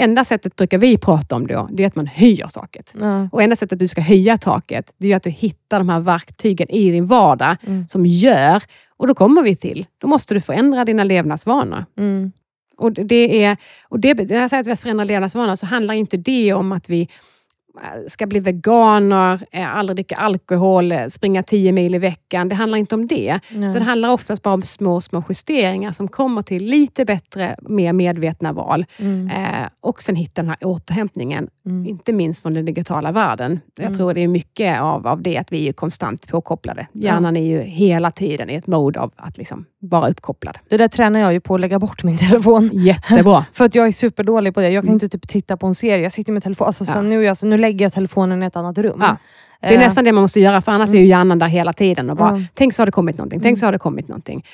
[0.00, 2.94] Enda sättet brukar vi prata om då, det är att man höjer taket.
[3.00, 3.28] Ja.
[3.32, 6.70] Och enda sättet du ska höja taket, det är att du hittar de här verktygen
[6.70, 7.88] i din vardag Mm.
[7.88, 8.62] som gör,
[8.96, 11.84] och då kommer vi till, då måste du förändra dina levnadsvanor.
[11.98, 12.32] Mm.
[12.76, 13.56] Och det är,
[13.88, 16.72] och det, när jag säger att vi ska förändra levnadsvanor så handlar inte det om
[16.72, 17.08] att vi
[18.08, 22.48] ska bli veganer, eh, aldrig dricka alkohol, eh, springa 10 mil i veckan.
[22.48, 23.40] Det handlar inte om det.
[23.54, 23.72] Nej.
[23.72, 27.92] Så det handlar oftast bara om små, små justeringar som kommer till lite bättre, mer
[27.92, 28.84] medvetna val.
[28.98, 29.28] Mm.
[29.30, 31.86] Eh, och sen hitta den här återhämtningen, Mm.
[31.86, 33.60] inte minst från den digitala världen.
[33.76, 33.98] Jag Mm.
[33.98, 36.86] tror det är mycket av, av det att vi är konstant påkopplade.
[36.92, 40.58] Hjärnan är ju hela tiden i ett mode av att liksom vara uppkopplad.
[40.68, 42.70] Det där tränar jag ju på att lägga bort min telefon.
[42.72, 43.44] Jättebra.
[43.52, 44.70] För att jag är superdålig på det.
[44.70, 44.94] Jag kan Mm.
[44.94, 46.02] inte typ titta på en serie.
[46.02, 46.66] Jag sitter med telefon.
[46.66, 47.02] Alltså, Ja.
[47.02, 48.98] nu, är jag, så nu lägger jag telefonen i ett annat rum.
[49.00, 49.16] Ja.
[49.60, 51.72] Det är Eh, nästan det man måste göra, för annars är ju hjärnan där hela
[51.72, 52.42] tiden och bara, Mm.
[52.54, 54.44] tänk så har det kommit någonting, tänk så har det kommit någonting.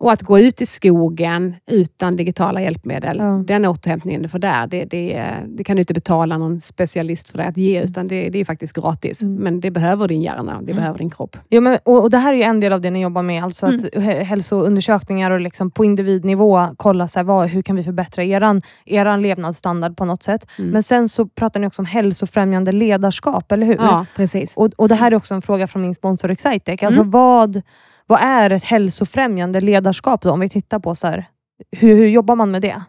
[0.00, 3.42] Och att gå ut i skogen utan digitala hjälpmedel, Ja.
[3.46, 7.38] den återhämtningen du får där, det, det, det kan du inte betala någon specialist för
[7.38, 9.22] dig att ge, utan det, det är faktiskt gratis.
[9.22, 9.34] Mm.
[9.34, 10.76] Men det behöver din hjärna och det Mm.
[10.82, 11.36] behöver din kropp.
[11.48, 13.44] Ja, men, och, och Det här är ju en del av det ni jobbar med,
[13.44, 13.76] alltså Mm.
[13.76, 18.24] att hä- hälsoundersökningar och liksom på individnivå kolla så här, vad, hur kan vi förbättra
[18.24, 20.46] eran, eran levnadsstandard på något sätt.
[20.58, 20.70] Mm.
[20.70, 23.76] Men sen så pratar ni också om hälsofrämjande ledarskap, eller hur?
[23.76, 24.56] Ja, precis.
[24.56, 26.82] Och, och Det här är också en fråga från min sponsor Excitec.
[26.82, 27.10] Alltså Mm.
[27.10, 27.62] vad,
[28.10, 30.30] vad är ett hälsofrämjande ledarskap då?
[30.30, 31.24] Om vi tittar på så här,
[31.70, 32.82] hur, hur jobbar man med det?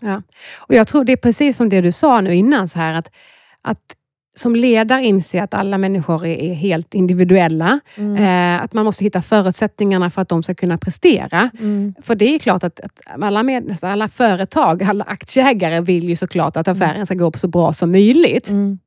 [0.58, 3.12] Och Jag tror det är precis som det du sa nu innan, så här, att,
[3.62, 3.96] att
[4.36, 7.80] som ledare inse att alla människor är, helt individuella.
[7.96, 8.16] Mm.
[8.16, 11.50] Eh, att man måste hitta förutsättningarna för att de ska kunna prestera.
[11.60, 11.94] Mm.
[12.02, 16.16] För det är klart att, att alla, med, nästan alla företag, alla aktieägare vill ju
[16.16, 18.50] såklart att affären ska gå så bra som möjligt.
[18.50, 18.80] Mm.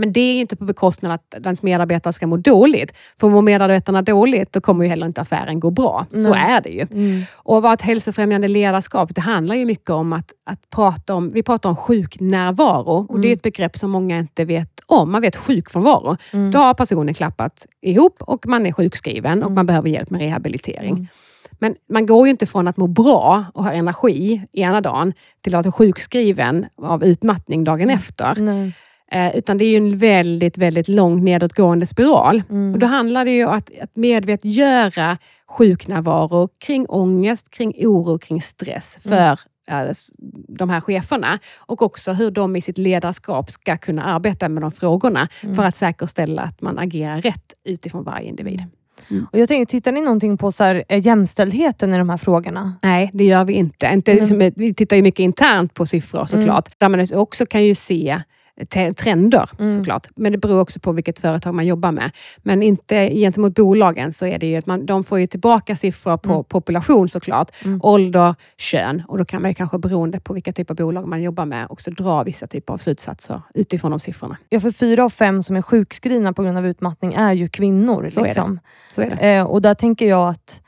[0.00, 2.92] Men det är ju inte på bekostnad att ens medarbetare ska må dåligt.
[3.20, 6.06] För mår medarbetarna dåligt, då kommer ju heller inte affären gå bra.
[6.10, 6.50] Så Nej.
[6.52, 6.86] är det ju.
[6.92, 7.22] Mm.
[7.36, 11.42] Och vad ett hälsofrämjande ledarskap, det handlar ju mycket om att, att prata om, vi
[11.42, 13.36] pratar om sjuknärvaro och det är Mm.
[13.36, 15.12] ett begrepp som många inte vet om.
[15.12, 16.16] Man vet sjukfrånvaro.
[16.32, 16.50] Mm.
[16.50, 19.54] Då har personen klappat ihop och man är sjukskriven och Mm.
[19.54, 20.90] man behöver hjälp med rehabilitering.
[20.92, 21.06] Mm.
[21.58, 25.54] Men man går ju inte från att må bra och ha energi ena dagen till
[25.54, 28.34] att vara sjukskriven av utmattning dagen efter.
[28.40, 28.72] Nej.
[29.12, 32.42] Eh, utan det är ju en väldigt, väldigt lång nedåtgående spiral.
[32.50, 32.72] Mm.
[32.72, 38.40] Och då handlar det ju om att, att medvetgöra sjuknärvaro kring ångest, kring oro, kring
[38.42, 39.16] stress Mm.
[39.18, 39.40] för
[39.74, 40.10] eh, s-
[40.48, 41.38] de här cheferna.
[41.56, 45.54] Och också hur de i sitt ledarskap ska kunna arbeta med de frågorna Mm.
[45.56, 48.64] för att säkerställa att man agerar rätt utifrån varje individ.
[49.32, 52.74] Och jag tänker, tittar ni någonting på så här, eh, jämställdheten i de här frågorna?
[52.82, 53.90] Nej, det gör vi inte.
[53.92, 54.20] inte Mm.
[54.22, 58.22] liksom, vi tittar ju mycket internt på siffror såklart, där man också kan ju se
[58.66, 59.70] trender Mm.
[59.70, 60.06] såklart.
[60.16, 62.10] Men det beror också på vilket företag man jobbar med.
[62.38, 66.16] Men inte gentemot bolagen så är det ju att man, de får ju tillbaka siffror
[66.16, 66.44] på Mm.
[66.44, 67.50] population såklart.
[67.64, 67.80] Mm.
[67.82, 71.22] Ålder, kön och då kan man ju kanske beroende på vilka typ av bolag man
[71.22, 74.36] jobbar med också dra vissa typer av slutsatser utifrån de siffrorna.
[74.48, 78.08] Ja, för fyra av fem som är sjukskrivna på grund av utmattning är ju kvinnor.
[78.08, 78.28] Så är det.
[78.28, 78.58] liksom.
[78.92, 79.36] Så är det.
[79.36, 80.62] Eh, och där tänker jag att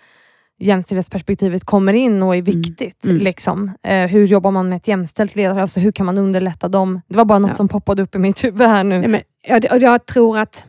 [0.67, 3.05] jämställdhetsperspektivet kommer in och är viktigt.
[3.05, 3.17] Mm.
[3.19, 3.71] Liksom.
[3.83, 5.61] Eh, hur jobbar man med ett jämställt ledarskap?
[5.61, 7.01] Alltså, hur kan man underlätta dem?
[7.09, 7.55] Det var bara något Ja.
[7.55, 8.99] som poppade upp i mitt huvud här nu.
[8.99, 10.65] Nej, men, ja, det- och jag tror att,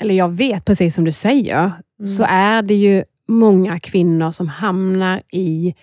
[0.00, 2.06] eller jag vet precis som du säger, Mm.
[2.06, 5.74] så är det ju många kvinnor som hamnar i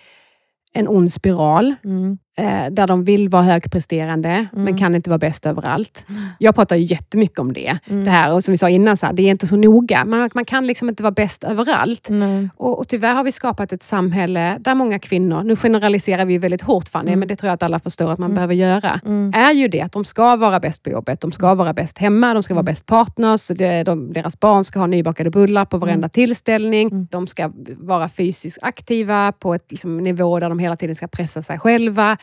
[0.72, 2.18] en ond spiral Mm.
[2.38, 4.78] Eh, där de vill vara högpresterande men Mm.
[4.78, 6.06] kan inte vara bäst överallt.
[6.38, 7.78] Jag pratar ju jättemycket om det.
[7.86, 8.04] Mm.
[8.04, 10.04] det här och som vi sa innan, så här, det är inte så noga.
[10.04, 12.08] Man, man kan liksom inte vara bäst överallt.
[12.56, 16.62] Och, och tyvärr har vi skapat ett samhälle där många kvinnor, nu generaliserar vi väldigt
[16.62, 17.18] hårt Fanny, Mm.
[17.18, 18.34] men det tror jag att alla förstår att man Mm.
[18.34, 19.32] behöver göra Mm.
[19.34, 22.34] är ju det att de ska vara bäst på jobbet, de ska vara bäst hemma,
[22.34, 26.08] de ska vara bäst partners, det, de, deras barn ska ha nybakade bullar på varenda
[26.08, 31.06] tillställning, de ska vara fysiskt aktiva på ett liksom, nivå där de hela tiden ska
[31.06, 32.16] pressa sig själva.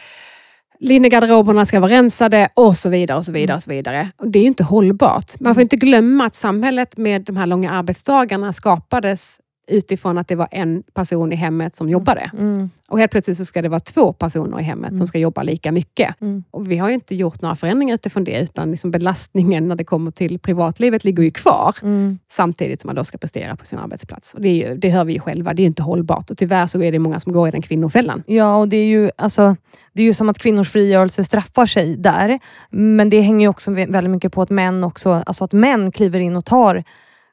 [0.79, 3.17] Linnegarderoberna ska vara rensade och så vidare.
[3.17, 4.11] och så vidare, och så vidare.
[4.17, 5.39] Och Det är ju inte hållbart.
[5.39, 9.39] Man får inte glömma att samhället med de här långa arbetsdagarna skapades
[9.71, 12.31] utifrån att det var en person i hemmet som jobbade.
[12.37, 12.69] Mm.
[12.89, 14.97] Och helt plötsligt så ska det vara två personer i hemmet Mm.
[14.97, 16.21] som ska jobba lika mycket.
[16.21, 16.43] Mm.
[16.51, 19.83] Och vi har ju inte gjort några förändringar utifrån det, utan liksom belastningen när det
[19.83, 22.19] kommer till privatlivet ligger ju kvar, Mm.
[22.31, 24.33] samtidigt som man då ska prestera på sin arbetsplats.
[24.33, 26.31] Och det, ju, det hör vi ju själva, det är inte hållbart.
[26.31, 28.23] Och tyvärr så är det många som går i den kvinnofällan.
[28.27, 29.55] Ja, och det är, ju, alltså,
[29.93, 32.39] det är ju som att kvinnors frigörelse straffar sig där.
[32.69, 35.91] Men det hänger ju också vä- väldigt mycket på att män också, alltså att män
[35.91, 36.83] kliver in och tar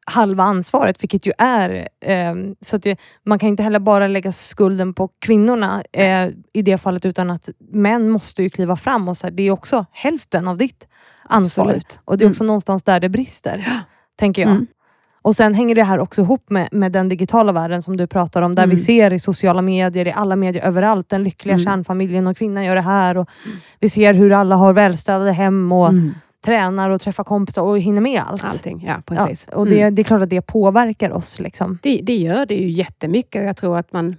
[0.09, 1.89] halva ansvaret, vilket ju är...
[2.01, 6.63] Eh, så att det, man kan inte heller bara lägga skulden på kvinnorna eh, i
[6.63, 9.87] det fallet, utan att män måste ju kliva fram och så här, det är också
[9.93, 10.89] hälften av ditt
[11.25, 11.65] ansvar.
[11.65, 12.01] Absolut.
[12.05, 13.65] Och det är också någonstans där det brister,
[14.19, 14.51] tänker jag.
[14.51, 14.67] Mm.
[15.23, 18.43] Och sen hänger det här också ihop med, med den digitala världen som du pratar
[18.43, 18.77] om, där Mm.
[18.77, 21.65] vi ser i sociala medier, i alla medier överallt, den lyckliga Mm.
[21.65, 23.17] kärnfamiljen och kvinnan gör det här.
[23.17, 23.29] Och
[23.81, 26.15] Vi ser hur alla har välstädade hem och Mm.
[26.45, 28.45] Tränar och träffar kompisar och hinner med allt.
[28.45, 29.47] Allting, ja Ja, precis.
[29.53, 29.95] och det, Mm.
[29.95, 31.39] det är klart att det påverkar oss.
[31.41, 31.79] Liksom.
[31.83, 34.17] det, det gör det ju jättemycket och jag tror att man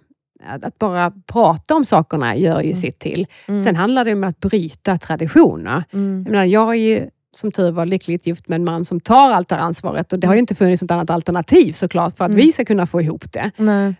[0.63, 2.75] att bara prata om sakerna gör ju Mm.
[2.75, 3.27] sitt till.
[3.47, 3.59] Mm.
[3.63, 5.83] Sen handlar det om att bryta traditioner.
[5.93, 6.23] Mm.
[6.25, 9.31] Jag, menar, jag är ju som tur var lyckligt gift med en man som tar
[9.31, 12.25] allt det här ansvaret och det har ju inte funnits något annat alternativ såklart för
[12.25, 12.41] att Mm.
[12.45, 13.51] vi ska kunna få ihop det.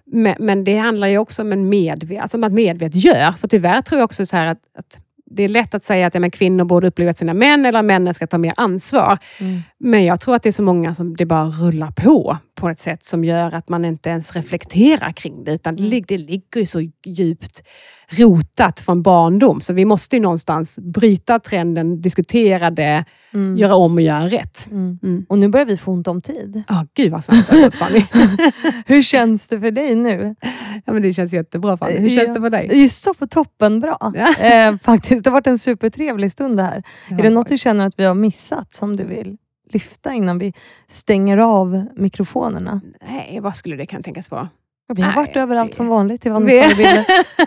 [0.06, 3.34] Men, men det handlar ju också om, en medve- alltså om att medvetgöra.
[3.34, 5.00] För tyvärr tror jag också så här att, att
[5.30, 8.14] det är lätt att säga att ja, men kvinnor borde uppleva sina män eller männen
[8.14, 9.18] ska ta mer ansvar.
[9.40, 9.62] Mm.
[9.78, 12.80] Men jag tror att det är så många som det bara rullar på på ett
[12.80, 15.52] sätt som gör att man inte ens reflekterar kring det.
[15.54, 16.04] Utan det, Mm.
[16.08, 17.64] det ligger ju så djupt
[18.10, 19.62] rotat från barndom.
[19.62, 23.58] Så vi måste ju någonstans bryta trenden, diskutera det, Mm.
[23.58, 24.68] göra om och göra rätt.
[24.72, 25.00] Mm.
[25.04, 25.26] Mm.
[25.30, 26.64] Och nu börjar vi få ont om tid.
[26.68, 28.86] Ja, gud vad snabbt det har gått.
[28.86, 30.36] Hur känns det för dig nu?
[30.86, 31.98] ja, men Det känns jättebra Fanny.
[31.98, 32.34] Hur känns Ja.
[32.34, 32.68] det för dig?
[32.68, 34.14] Det är så på toppen bra.
[34.40, 36.84] Eh, faktiskt, det har varit en supertrevlig stund det här.
[37.10, 39.38] Är det något du känner att vi har missat som du vill
[39.70, 40.54] lyfta innan vi
[40.88, 42.82] stänger av mikrofonerna?
[43.08, 44.50] Nej, vad skulle det kunna tänkas vara?
[44.94, 47.06] Vi har Nej, varit överallt det- som vanligt i Vandrarbilder.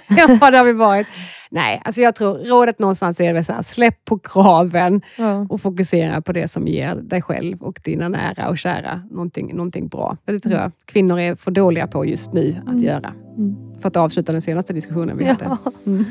[0.41, 1.07] ja, det har vi varit.
[1.51, 5.47] Nej, alltså jag tror rådet någonstans är väl så här, släpp på kraven Ja.
[5.51, 9.89] och fokusera på det som ger dig själv och dina nära och kära någonting, någonting
[9.89, 10.17] bra.
[10.25, 12.83] För det tror jag kvinnor är för dåliga på just nu att Mm.
[12.83, 13.13] göra.
[13.37, 13.57] Mm.
[13.81, 15.45] För att avsluta den senaste diskussionen vi hade.
[15.45, 15.73] Ja.
[15.87, 16.05] Mm.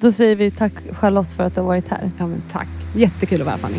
[0.00, 2.10] Då säger vi tack Charlotte för att du har varit här.
[2.18, 2.68] Ja, men tack.
[2.96, 3.78] Jättekul att vara här Fanny.